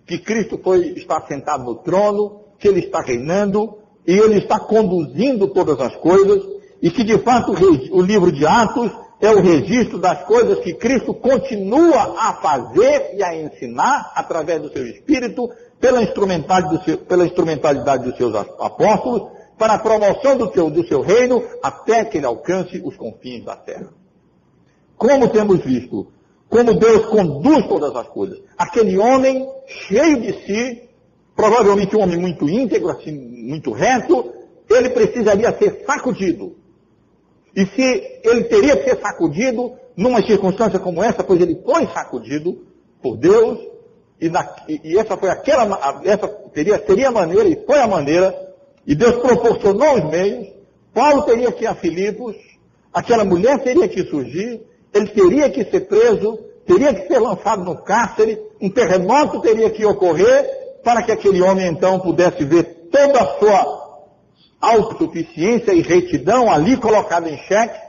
Que 0.07 0.19
Cristo 0.19 0.59
foi, 0.63 0.89
está 0.97 1.25
sentado 1.27 1.65
no 1.65 1.77
trono, 1.77 2.41
que 2.59 2.67
Ele 2.67 2.81
está 2.81 3.01
reinando, 3.01 3.79
e 4.07 4.13
Ele 4.13 4.39
está 4.39 4.59
conduzindo 4.59 5.49
todas 5.49 5.79
as 5.81 5.95
coisas, 5.97 6.43
e 6.81 6.91
que 6.91 7.05
de 7.05 7.19
fato 7.19 7.53
o 7.53 8.03
livro 8.03 8.33
de 8.33 8.45
Atos 8.45 8.91
é 9.21 9.31
o 9.31 9.41
registro 9.41 9.99
das 9.99 10.25
coisas 10.25 10.59
que 10.59 10.75
Cristo 10.75 11.15
continua 11.15 12.17
a 12.19 12.35
fazer 12.35 13.15
e 13.15 13.23
a 13.23 13.37
ensinar 13.41 14.13
através 14.17 14.61
do 14.61 14.73
seu 14.73 14.85
Espírito, 14.89 15.49
pela 15.83 16.01
instrumentalidade, 16.01 16.85
seu, 16.85 16.99
pela 16.99 17.27
instrumentalidade 17.27 18.05
dos 18.05 18.17
seus 18.17 18.33
apóstolos, 18.37 19.33
para 19.59 19.75
a 19.75 19.79
promoção 19.81 20.37
do 20.39 20.53
seu, 20.53 20.71
do 20.71 20.87
seu 20.87 21.01
reino, 21.01 21.43
até 21.61 22.05
que 22.05 22.19
ele 22.19 22.27
alcance 22.27 22.81
os 22.85 22.97
confins 22.97 23.45
da 23.45 23.57
terra. 23.57 23.89
Como 24.97 25.29
temos 25.29 25.59
visto, 25.65 26.07
como 26.49 26.75
Deus 26.75 27.07
conduz 27.07 27.67
todas 27.67 27.97
as 27.97 28.07
coisas. 28.07 28.41
Aquele 28.57 28.97
homem 28.97 29.49
cheio 29.67 30.21
de 30.21 30.33
si, 30.47 30.89
provavelmente 31.35 31.97
um 31.97 32.01
homem 32.03 32.17
muito 32.17 32.49
íntegro, 32.49 32.91
assim, 32.91 33.13
muito 33.13 33.73
reto, 33.73 34.33
ele 34.71 34.91
precisaria 34.91 35.51
ser 35.59 35.83
sacudido. 35.85 36.57
E 37.57 37.67
se 37.67 38.21
ele 38.23 38.45
teria 38.45 38.77
que 38.77 38.89
ser 38.89 39.01
sacudido 39.01 39.73
numa 39.97 40.23
circunstância 40.23 40.79
como 40.79 41.03
essa, 41.03 41.25
pois 41.25 41.41
ele 41.41 41.61
foi 41.65 41.87
sacudido 41.89 42.65
por 43.03 43.17
Deus, 43.17 43.72
e, 44.23 44.29
na, 44.31 44.49
e, 44.69 44.97
essa 44.97 45.17
foi 45.17 45.29
aquela, 45.31 46.01
essa 46.05 46.29
teria, 46.29 46.81
seria 46.87 47.09
a 47.09 47.11
maneira, 47.11 47.49
e 47.49 47.67
foi 47.67 47.81
a 47.81 47.89
maneira, 47.89 48.55
e 48.87 48.95
Deus 48.95 49.17
proporcionou 49.17 49.97
os 49.97 50.05
meios, 50.05 50.47
Paulo 50.95 51.23
teria 51.23 51.51
que 51.51 51.65
ir 51.65 51.67
a 51.67 51.75
Filipos, 51.75 52.37
aquela 52.95 53.25
mulher 53.25 53.59
teria 53.65 53.89
que 53.89 54.05
surgir, 54.05 54.61
ele 54.95 55.09
teria 55.09 55.51
que 55.51 55.65
ser 55.65 55.89
preso, 55.89 56.39
teria 56.65 56.95
que 56.95 57.09
ser 57.09 57.19
lançado 57.19 57.65
no 57.65 57.83
cárcere, 57.83 58.41
um 58.61 58.71
terremoto 58.71 59.41
teria 59.41 59.69
que 59.71 59.85
ocorrer, 59.85 60.79
para 60.85 61.03
que 61.03 61.11
aquele 61.11 61.43
homem 61.43 61.67
então 61.67 61.99
pudesse 61.99 62.45
ver 62.45 62.63
toda 62.93 63.21
a 63.21 63.39
sua 63.41 63.83
autossuficiência 64.61 65.73
e 65.73 65.83
retidão 65.83 66.49
ali 66.49 66.77
colocada 66.77 67.29
em 67.29 67.39
xeque, 67.39 67.81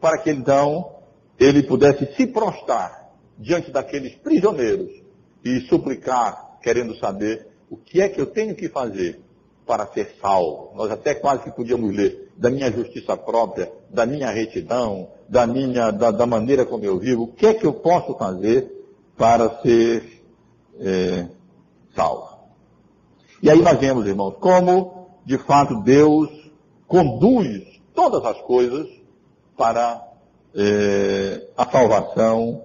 para 0.00 0.18
que 0.18 0.30
então 0.30 0.98
ele 1.36 1.64
pudesse 1.64 2.14
se 2.14 2.28
prostrar 2.28 3.10
diante 3.36 3.70
daqueles 3.70 4.14
prisioneiros 4.16 4.99
e 5.44 5.60
suplicar, 5.62 6.58
querendo 6.62 6.96
saber 6.96 7.48
o 7.70 7.76
que 7.76 8.00
é 8.00 8.08
que 8.08 8.20
eu 8.20 8.26
tenho 8.26 8.54
que 8.54 8.68
fazer 8.68 9.20
para 9.66 9.86
ser 9.86 10.16
salvo. 10.20 10.72
Nós 10.74 10.90
até 10.90 11.14
quase 11.14 11.44
que 11.44 11.50
podíamos 11.52 11.94
ler 11.94 12.32
da 12.36 12.50
minha 12.50 12.70
justiça 12.72 13.16
própria, 13.16 13.70
da 13.88 14.04
minha 14.04 14.30
retidão, 14.30 15.08
da 15.28 15.46
minha, 15.46 15.90
da, 15.90 16.10
da 16.10 16.26
maneira 16.26 16.66
como 16.66 16.84
eu 16.84 16.98
vivo, 16.98 17.22
o 17.22 17.32
que 17.32 17.46
é 17.46 17.54
que 17.54 17.64
eu 17.64 17.72
posso 17.72 18.16
fazer 18.16 18.68
para 19.16 19.60
ser 19.60 20.24
é, 20.80 21.28
salvo. 21.94 22.30
E 23.42 23.48
aí 23.48 23.62
nós 23.62 23.78
vemos, 23.78 24.06
irmãos, 24.06 24.34
como 24.40 25.08
de 25.24 25.38
fato 25.38 25.82
Deus 25.82 26.28
conduz 26.88 27.80
todas 27.94 28.24
as 28.24 28.40
coisas 28.42 28.88
para 29.56 30.04
é, 30.54 31.46
a 31.56 31.70
salvação 31.70 32.64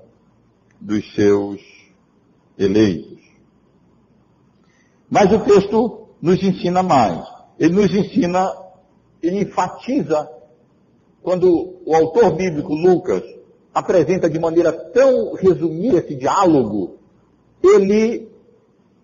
dos 0.81 1.13
seus 1.13 1.74
eleitos. 2.57 3.19
Mas 5.09 5.31
o 5.31 5.39
texto 5.39 6.07
nos 6.21 6.41
ensina 6.41 6.81
mais. 6.81 7.25
Ele 7.59 7.73
nos 7.73 7.93
ensina, 7.93 8.51
ele 9.21 9.41
enfatiza, 9.41 10.29
quando 11.21 11.77
o 11.85 11.95
autor 11.95 12.35
bíblico 12.35 12.73
Lucas 12.73 13.23
apresenta 13.73 14.29
de 14.29 14.39
maneira 14.39 14.71
tão 14.71 15.33
resumida 15.33 15.99
esse 15.99 16.15
diálogo, 16.15 16.97
ele, 17.63 18.29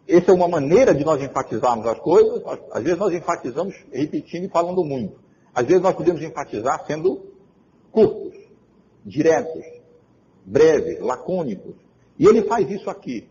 essa 0.07 0.31
é 0.31 0.33
uma 0.33 0.47
maneira 0.47 0.93
de 0.93 1.03
nós 1.03 1.21
enfatizarmos 1.21 1.85
as 1.87 1.99
coisas, 1.99 2.41
às 2.71 2.83
vezes 2.83 2.99
nós 2.99 3.13
enfatizamos 3.13 3.75
repetindo 3.91 4.45
e 4.45 4.49
falando 4.49 4.83
muito. 4.83 5.19
Às 5.53 5.65
vezes 5.65 5.81
nós 5.81 5.95
podemos 5.95 6.21
enfatizar 6.21 6.85
sendo 6.85 7.21
curtos, 7.91 8.37
diretos, 9.05 9.63
breves, 10.45 10.99
lacônicos. 11.01 11.75
E 12.17 12.25
ele 12.25 12.43
faz 12.43 12.69
isso 12.69 12.89
aqui. 12.89 13.27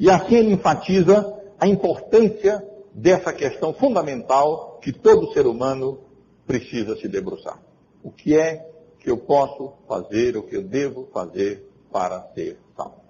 E 0.00 0.08
assim 0.08 0.36
ele 0.36 0.54
enfatiza 0.54 1.30
a 1.60 1.68
importância 1.68 2.66
dessa 2.94 3.34
questão 3.34 3.74
fundamental 3.74 4.78
que 4.80 4.92
todo 4.92 5.30
ser 5.34 5.46
humano 5.46 6.00
precisa 6.46 6.96
se 6.96 7.06
debruçar. 7.06 7.60
O 8.02 8.10
que 8.10 8.34
é 8.34 8.66
que 8.98 9.10
eu 9.10 9.18
posso 9.18 9.74
fazer, 9.86 10.38
o 10.38 10.42
que 10.42 10.56
eu 10.56 10.62
devo 10.62 11.06
fazer 11.12 11.70
para 11.92 12.22
ser 12.34 12.58
salvo. 12.74 13.02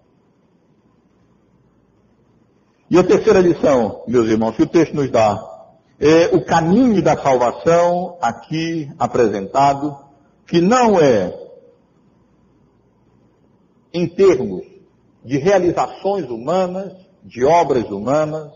E 2.90 2.98
a 2.98 3.04
terceira 3.04 3.38
lição, 3.38 4.02
meus 4.08 4.28
irmãos, 4.28 4.56
que 4.56 4.64
o 4.64 4.68
texto 4.68 4.92
nos 4.92 5.08
dá, 5.12 5.68
é 6.00 6.34
o 6.34 6.44
caminho 6.44 7.00
da 7.00 7.16
salvação 7.16 8.18
aqui 8.20 8.90
apresentado, 8.98 9.96
que 10.44 10.60
não 10.60 10.98
é 10.98 11.38
em 13.92 14.08
termos 14.08 14.69
de 15.24 15.38
realizações 15.38 16.28
humanas, 16.28 16.94
de 17.22 17.44
obras 17.44 17.84
humanas, 17.90 18.52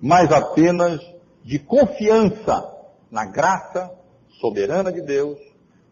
mas 0.00 0.30
apenas 0.30 1.00
de 1.42 1.58
confiança 1.58 2.72
na 3.10 3.24
graça 3.24 3.90
soberana 4.40 4.92
de 4.92 5.00
Deus, 5.00 5.38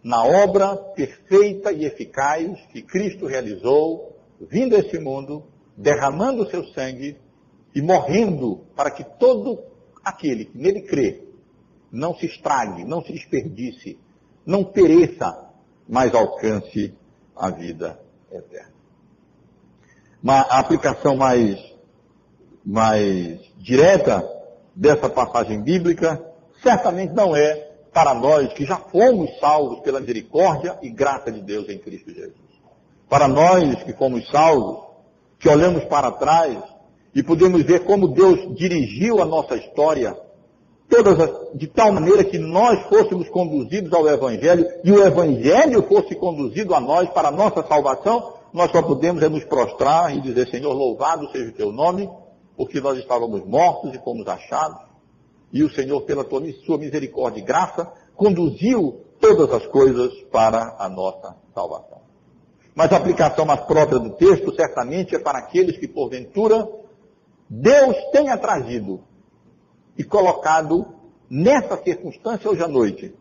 na 0.03 0.23
obra 0.23 0.77
perfeita 0.77 1.73
e 1.73 1.85
eficaz 1.85 2.61
que 2.73 2.83
Cristo 2.83 3.27
realizou, 3.27 4.17
vindo 4.41 4.77
a 4.77 4.81
esse 4.81 4.99
mundo, 4.99 5.45
derramando 5.77 6.43
o 6.43 6.51
seu 6.51 6.65
sangue 6.69 7.17
e 7.75 7.81
morrendo 7.81 8.67
para 8.77 8.91
que 8.91 9.03
todo 9.19 9.62
aquele 10.05 10.45
que 10.45 10.59
nele 10.59 10.83
crê 10.83 11.25
não 11.91 12.15
se 12.15 12.27
estrague, 12.27 12.85
não 12.85 13.03
se 13.03 13.12
desperdice, 13.12 13.99
não 14.45 14.65
pereça, 14.65 15.51
mas 15.89 16.15
alcance 16.15 16.93
a 17.37 17.51
vida 17.51 18.01
eterna. 18.31 18.74
Uma 20.25 20.41
aplicação 20.41 21.16
mais, 21.16 21.59
mais 22.64 23.41
direta 23.59 24.27
dessa 24.75 25.07
passagem 25.07 25.62
bíblica 25.62 26.18
certamente 26.62 27.12
não 27.12 27.37
é 27.37 27.72
para 27.93 28.14
nós 28.14 28.51
que 28.55 28.64
já 28.64 28.77
fomos 28.77 29.39
salvos 29.39 29.81
pela 29.81 30.01
misericórdia 30.01 30.79
e 30.81 30.89
graça 30.89 31.31
de 31.31 31.43
Deus 31.43 31.68
em 31.68 31.77
Cristo 31.77 32.11
Jesus. 32.11 32.33
Para 33.07 33.29
nós 33.29 33.83
que 33.83 33.93
fomos 33.93 34.27
salvos, 34.31 34.87
que 35.39 35.47
olhamos 35.47 35.85
para 35.85 36.11
trás 36.12 36.57
e 37.14 37.22
podemos 37.22 37.62
ver 37.62 37.85
como 37.85 38.09
Deus 38.09 38.57
dirigiu 38.57 39.20
a 39.20 39.27
nossa 39.27 39.57
história, 39.57 40.16
as, 40.91 41.59
de 41.59 41.66
tal 41.66 41.93
maneira 41.93 42.25
que 42.25 42.39
nós 42.39 42.83
fôssemos 42.89 43.29
conduzidos 43.29 43.93
ao 43.93 44.09
Evangelho 44.09 44.66
e 44.83 44.91
o 44.91 45.07
Evangelho 45.07 45.83
fosse 45.83 46.14
conduzido 46.14 46.75
a 46.75 46.81
nós 46.81 47.11
para 47.11 47.29
a 47.29 47.33
nossa 47.33 47.62
salvação, 47.62 48.43
nós 48.55 48.71
só 48.71 48.81
podemos 48.81 49.21
é 49.21 49.29
nos 49.29 49.45
prostrar 49.45 50.17
e 50.17 50.21
dizer, 50.21 50.49
Senhor, 50.49 50.73
louvado 50.73 51.29
seja 51.33 51.51
o 51.51 51.55
teu 51.55 51.73
nome, 51.73 52.09
porque 52.57 52.81
nós 52.81 52.97
estávamos 52.97 53.45
mortos 53.45 53.93
e 53.93 53.99
fomos 53.99 54.29
achados, 54.29 54.79
e 55.53 55.65
o 55.65 55.71
Senhor, 55.71 56.01
pela 56.03 56.23
tua, 56.23 56.41
sua 56.65 56.79
misericórdia 56.79 57.41
e 57.41 57.45
graça, 57.45 57.93
conduziu 58.15 59.01
todas 59.19 59.53
as 59.53 59.67
coisas 59.67 60.13
para 60.31 60.77
a 60.79 60.89
nossa 60.89 61.35
salvação. 61.53 62.01
Mas 62.77 62.93
a 62.93 62.97
aplicação 62.97 63.45
mais 63.45 63.61
própria 63.63 63.99
do 63.99 64.11
texto, 64.11 64.55
certamente, 64.55 65.17
é 65.17 65.19
para 65.19 65.41
aqueles 65.41 65.77
que, 65.77 65.89
porventura, 65.89 66.69
Deus 67.51 67.97
tenha 68.13 68.37
trazido 68.37 69.01
e 69.99 70.05
colocado 70.05 70.95
nessa 71.29 71.77
circunstância 71.83 72.49
hoje 72.49 72.63
à 72.63 72.69
noite, 72.69 73.13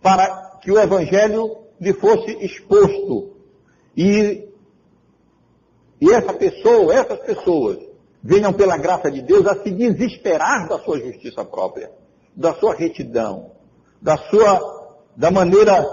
para 0.00 0.58
que 0.62 0.72
o 0.72 0.78
Evangelho 0.78 1.58
lhe 1.78 1.92
fosse 1.92 2.30
exposto 2.42 3.36
e 3.94 4.50
e 6.02 6.10
essa 6.10 6.32
pessoa, 6.32 6.92
essas 6.92 7.20
pessoas, 7.20 7.78
venham 8.20 8.52
pela 8.52 8.76
graça 8.76 9.08
de 9.08 9.22
Deus 9.22 9.46
a 9.46 9.62
se 9.62 9.70
desesperar 9.70 10.68
da 10.68 10.76
sua 10.80 10.98
justiça 10.98 11.44
própria, 11.44 11.92
da 12.34 12.52
sua 12.54 12.74
retidão, 12.74 13.52
da 14.00 14.16
sua, 14.16 14.98
da 15.16 15.30
maneira 15.30 15.86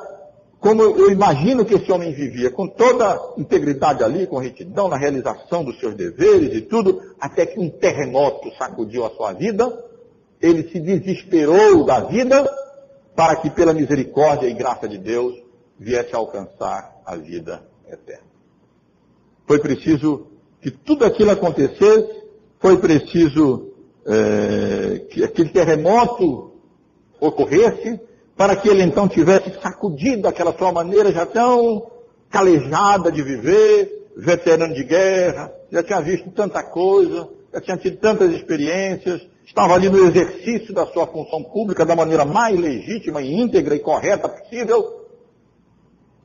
como 0.59 0.81
eu 0.81 1.11
imagino 1.11 1.63
que 1.63 1.75
esse 1.75 1.91
homem 1.91 2.11
vivia, 2.11 2.49
com 2.49 2.67
toda 2.67 3.35
integridade 3.37 4.03
ali, 4.03 4.25
com 4.25 4.39
retidão, 4.39 4.89
na 4.89 4.97
realização 4.97 5.63
dos 5.63 5.79
seus 5.79 5.93
deveres 5.93 6.55
e 6.55 6.61
tudo, 6.61 7.13
até 7.21 7.45
que 7.45 7.59
um 7.59 7.69
terremoto 7.69 8.51
sacudiu 8.57 9.05
a 9.05 9.11
sua 9.11 9.31
vida, 9.33 9.71
ele 10.41 10.67
se 10.69 10.79
desesperou 10.79 11.85
da 11.85 11.99
vida 11.99 12.51
para 13.15 13.35
que 13.35 13.51
pela 13.51 13.73
misericórdia 13.73 14.47
e 14.47 14.53
graça 14.55 14.89
de 14.89 14.97
Deus 14.97 15.35
viesse 15.79 16.15
a 16.15 16.17
alcançar 16.17 16.99
a 17.05 17.15
vida 17.15 17.63
eterna. 17.87 18.28
Foi 19.49 19.57
preciso 19.57 20.27
que 20.61 20.69
tudo 20.69 21.03
aquilo 21.03 21.31
acontecesse, 21.31 22.07
foi 22.59 22.77
preciso 22.77 23.73
é, 24.05 24.99
que 25.09 25.23
aquele 25.23 25.49
terremoto 25.49 26.51
ocorresse, 27.19 27.99
para 28.37 28.55
que 28.55 28.69
ele 28.69 28.83
então 28.83 29.07
tivesse 29.07 29.59
sacudido 29.59 30.27
aquela 30.27 30.55
sua 30.55 30.71
maneira 30.71 31.11
já 31.11 31.25
tão 31.25 31.89
calejada 32.29 33.11
de 33.11 33.23
viver, 33.23 34.11
veterano 34.15 34.71
de 34.71 34.83
guerra, 34.83 35.51
já 35.71 35.81
tinha 35.81 35.99
visto 35.99 36.29
tanta 36.29 36.61
coisa, 36.61 37.27
já 37.51 37.59
tinha 37.59 37.77
tido 37.77 37.97
tantas 37.97 38.31
experiências, 38.31 39.19
estava 39.43 39.73
ali 39.73 39.89
no 39.89 39.97
exercício 39.97 40.75
da 40.75 40.85
sua 40.85 41.07
função 41.07 41.43
pública 41.43 41.83
da 41.83 41.95
maneira 41.95 42.23
mais 42.23 42.55
legítima 42.59 43.19
e 43.19 43.33
íntegra 43.33 43.73
e 43.73 43.79
correta 43.79 44.29
possível, 44.29 45.07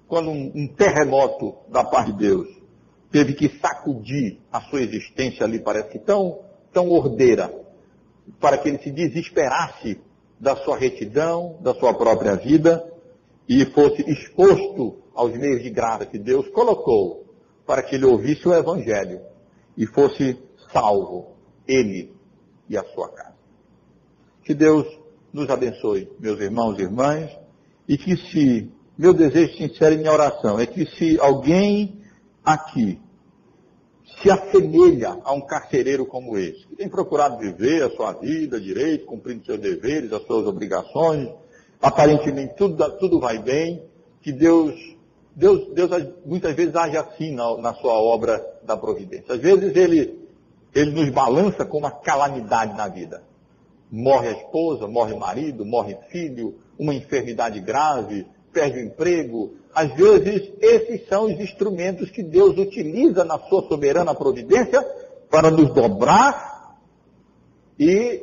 quando 0.07 0.29
um, 0.29 0.53
um 0.55 0.68
terremoto 0.68 1.55
da 1.70 1.83
paz 1.83 2.05
de 2.05 2.12
Deus 2.12 2.64
teve 3.15 3.33
que 3.35 3.49
sacudir 3.61 4.41
a 4.51 4.61
sua 4.62 4.83
existência 4.83 5.47
ali, 5.47 5.61
parece 5.61 5.89
que 5.91 6.01
tão, 6.01 6.41
tão 6.73 6.91
ordeira, 6.91 7.49
para 8.41 8.59
que 8.59 8.69
ele 8.69 8.79
se 8.79 8.91
desesperasse 8.91 10.01
da 10.41 10.57
sua 10.57 10.77
retidão, 10.77 11.57
da 11.61 11.73
sua 11.77 11.95
própria 11.95 12.35
vida, 12.35 12.85
e 13.49 13.65
fosse 13.67 14.03
exposto 14.11 14.99
aos 15.15 15.33
meios 15.39 15.62
de 15.62 15.71
graça 15.71 16.05
que 16.07 16.19
Deus 16.19 16.49
colocou 16.49 17.25
para 17.65 17.85
que 17.85 17.95
ele 17.95 18.05
ouvisse 18.05 18.49
o 18.49 18.53
Evangelho 18.53 19.21
e 19.77 19.87
fosse 19.87 20.37
salvo, 20.73 21.37
ele 21.69 22.12
e 22.69 22.77
a 22.77 22.83
sua 22.83 23.09
casa. 23.11 23.37
Que 24.43 24.55
Deus 24.55 24.89
nos 25.33 25.49
abençoe, 25.49 26.11
meus 26.19 26.41
irmãos 26.41 26.81
e 26.81 26.83
irmãs, 26.83 27.31
e 27.87 27.97
que 27.97 28.17
se, 28.17 28.73
meu 28.99 29.15
desejo 29.15 29.57
sincero 29.57 29.95
e 29.95 29.99
minha 29.99 30.12
oração 30.12 30.59
é 30.59 30.67
que 30.67 30.85
se 30.97 31.17
alguém 31.21 32.01
aqui 32.45 33.04
se 34.25 34.31
assemelha 34.31 35.20
a 35.22 35.35
um 35.35 35.43
carcereiro 35.43 36.07
como 36.07 36.39
esse, 36.39 36.66
que 36.66 36.77
tem 36.77 36.89
procurado 36.89 37.37
viver 37.37 37.83
a 37.83 37.91
sua 37.91 38.14
vida 38.14 38.59
direito, 38.59 39.05
cumprindo 39.05 39.45
seus 39.45 39.61
deveres, 39.61 40.11
as 40.14 40.22
suas 40.22 40.47
obrigações, 40.47 41.29
aparentemente 41.81 42.55
tudo, 42.57 42.91
tudo 42.93 43.20
vai 43.20 43.39
bem, 43.39 43.83
que 44.22 44.33
Deus, 44.33 44.75
Deus, 45.37 45.68
Deus 45.75 45.91
muitas 46.25 46.55
vezes 46.55 46.75
age 46.75 46.97
assim 46.97 47.35
na, 47.35 47.59
na 47.59 47.75
sua 47.75 47.93
obra 47.93 48.43
da 48.62 48.79
providência. 48.79 49.35
Às 49.35 49.41
vezes 49.41 49.77
ele, 49.77 50.18
ele 50.75 50.93
nos 50.93 51.11
balança 51.11 51.66
com 51.66 51.77
uma 51.77 51.91
calamidade 51.91 52.75
na 52.75 52.89
vida. 52.89 53.22
Morre 53.93 54.29
a 54.29 54.33
esposa, 54.33 54.89
morre 54.89 55.12
o 55.12 55.20
marido, 55.20 55.66
morre 55.66 55.99
filho, 56.09 56.55
uma 56.79 56.95
enfermidade 56.95 57.61
grave, 57.61 58.27
perde 58.55 58.79
o 58.79 58.83
emprego, 58.83 59.55
às 59.75 59.93
vezes, 59.95 60.53
esses 60.61 61.07
são 61.09 61.25
os 61.25 61.33
instrumentos 61.41 62.09
que 62.11 62.23
Deus 62.23 62.57
utiliza 62.57 63.25
na 63.25 63.39
sua 63.41 63.67
soberana 63.69 64.15
providência 64.15 64.81
para 65.29 65.51
nos 65.51 65.75
dobrar 65.75 66.79
e 67.79 68.23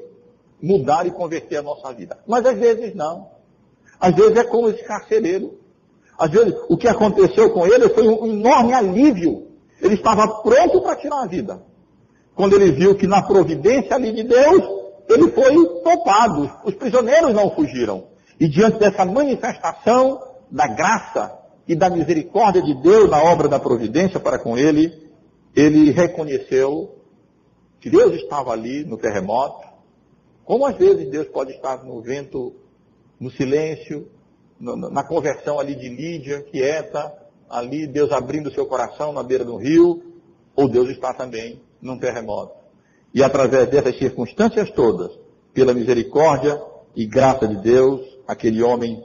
mudar 0.64 1.06
e 1.06 1.12
converter 1.12 1.58
a 1.58 1.62
nossa 1.62 1.92
vida. 1.94 2.18
Mas 2.26 2.46
às 2.46 2.58
vezes 2.58 2.96
não. 2.96 3.28
Às 4.00 4.16
vezes 4.16 4.38
é 4.38 4.44
como 4.46 4.70
esse 4.70 4.84
carcereiro. 4.86 5.60
Às 6.18 6.32
vezes 6.32 6.56
o 6.70 6.78
que 6.78 6.88
aconteceu 6.88 7.52
com 7.52 7.68
ele 7.68 7.90
foi 7.90 8.08
um 8.08 8.28
enorme 8.28 8.74
alívio. 8.74 9.48
Ele 9.82 9.96
estava 9.96 10.26
pronto 10.42 10.82
para 10.82 10.96
tirar 10.96 11.24
a 11.24 11.28
vida. 11.28 11.62
Quando 12.34 12.56
ele 12.56 12.72
viu 12.72 12.96
que 12.96 13.08
na 13.08 13.22
providência 13.22 13.96
ali 13.96 14.14
de 14.14 14.24
Deus, 14.24 14.64
ele 15.10 15.30
foi 15.32 15.54
topado. 15.84 16.50
Os 16.64 16.76
prisioneiros 16.76 17.34
não 17.34 17.54
fugiram. 17.54 18.11
E 18.42 18.48
diante 18.48 18.80
dessa 18.80 19.06
manifestação 19.06 20.20
da 20.50 20.66
graça 20.66 21.40
e 21.68 21.76
da 21.76 21.92
misericórdia 21.92 22.60
de 22.60 22.74
Deus 22.74 23.08
na 23.08 23.24
obra 23.24 23.48
da 23.48 23.60
providência 23.60 24.20
para 24.20 24.40
com 24.40 24.58
ele, 24.58 25.12
ele 25.56 25.92
reconheceu 25.92 26.96
que 27.80 27.88
Deus 27.88 28.16
estava 28.16 28.52
ali 28.52 28.84
no 28.84 28.98
terremoto, 28.98 29.68
como 30.44 30.66
às 30.66 30.76
vezes 30.76 31.08
Deus 31.12 31.28
pode 31.28 31.52
estar 31.52 31.84
no 31.84 32.02
vento, 32.02 32.56
no 33.20 33.30
silêncio, 33.30 34.10
na 34.60 35.04
conversão 35.04 35.60
ali 35.60 35.76
de 35.76 35.88
Lídia, 35.88 36.42
quieta, 36.42 37.14
ali 37.48 37.86
Deus 37.86 38.12
abrindo 38.12 38.52
seu 38.52 38.66
coração 38.66 39.14
na 39.14 39.22
beira 39.22 39.46
do 39.46 39.56
rio, 39.56 40.02
ou 40.56 40.68
Deus 40.68 40.90
está 40.90 41.14
também 41.14 41.62
num 41.80 42.00
terremoto. 42.00 42.56
E 43.14 43.22
através 43.22 43.70
dessas 43.70 44.00
circunstâncias 44.00 44.72
todas, 44.72 45.12
pela 45.54 45.76
misericórdia 45.76 46.60
e 46.96 47.06
graça 47.06 47.48
de 47.48 47.58
Deus, 47.58 48.11
aquele 48.32 48.64
homem 48.64 49.04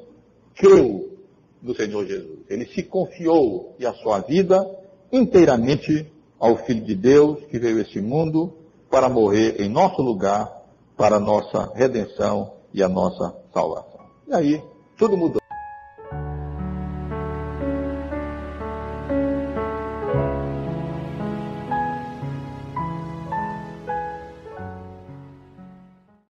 creu 0.54 1.18
do 1.60 1.74
Senhor 1.74 2.06
Jesus. 2.06 2.38
Ele 2.48 2.64
se 2.66 2.84
confiou 2.84 3.74
e 3.76 3.84
a 3.84 3.92
sua 3.92 4.20
vida 4.20 4.64
inteiramente 5.12 6.06
ao 6.38 6.56
Filho 6.58 6.84
de 6.84 6.94
Deus 6.94 7.44
que 7.46 7.58
veio 7.58 7.78
a 7.78 7.80
este 7.80 8.00
mundo 8.00 8.52
para 8.88 9.08
morrer 9.08 9.60
em 9.60 9.68
nosso 9.68 10.00
lugar, 10.00 10.62
para 10.96 11.16
a 11.16 11.20
nossa 11.20 11.72
redenção 11.74 12.52
e 12.72 12.84
a 12.84 12.88
nossa 12.88 13.34
salvação. 13.52 14.06
E 14.28 14.34
aí, 14.34 14.62
tudo 14.96 15.16
mudou. 15.16 15.45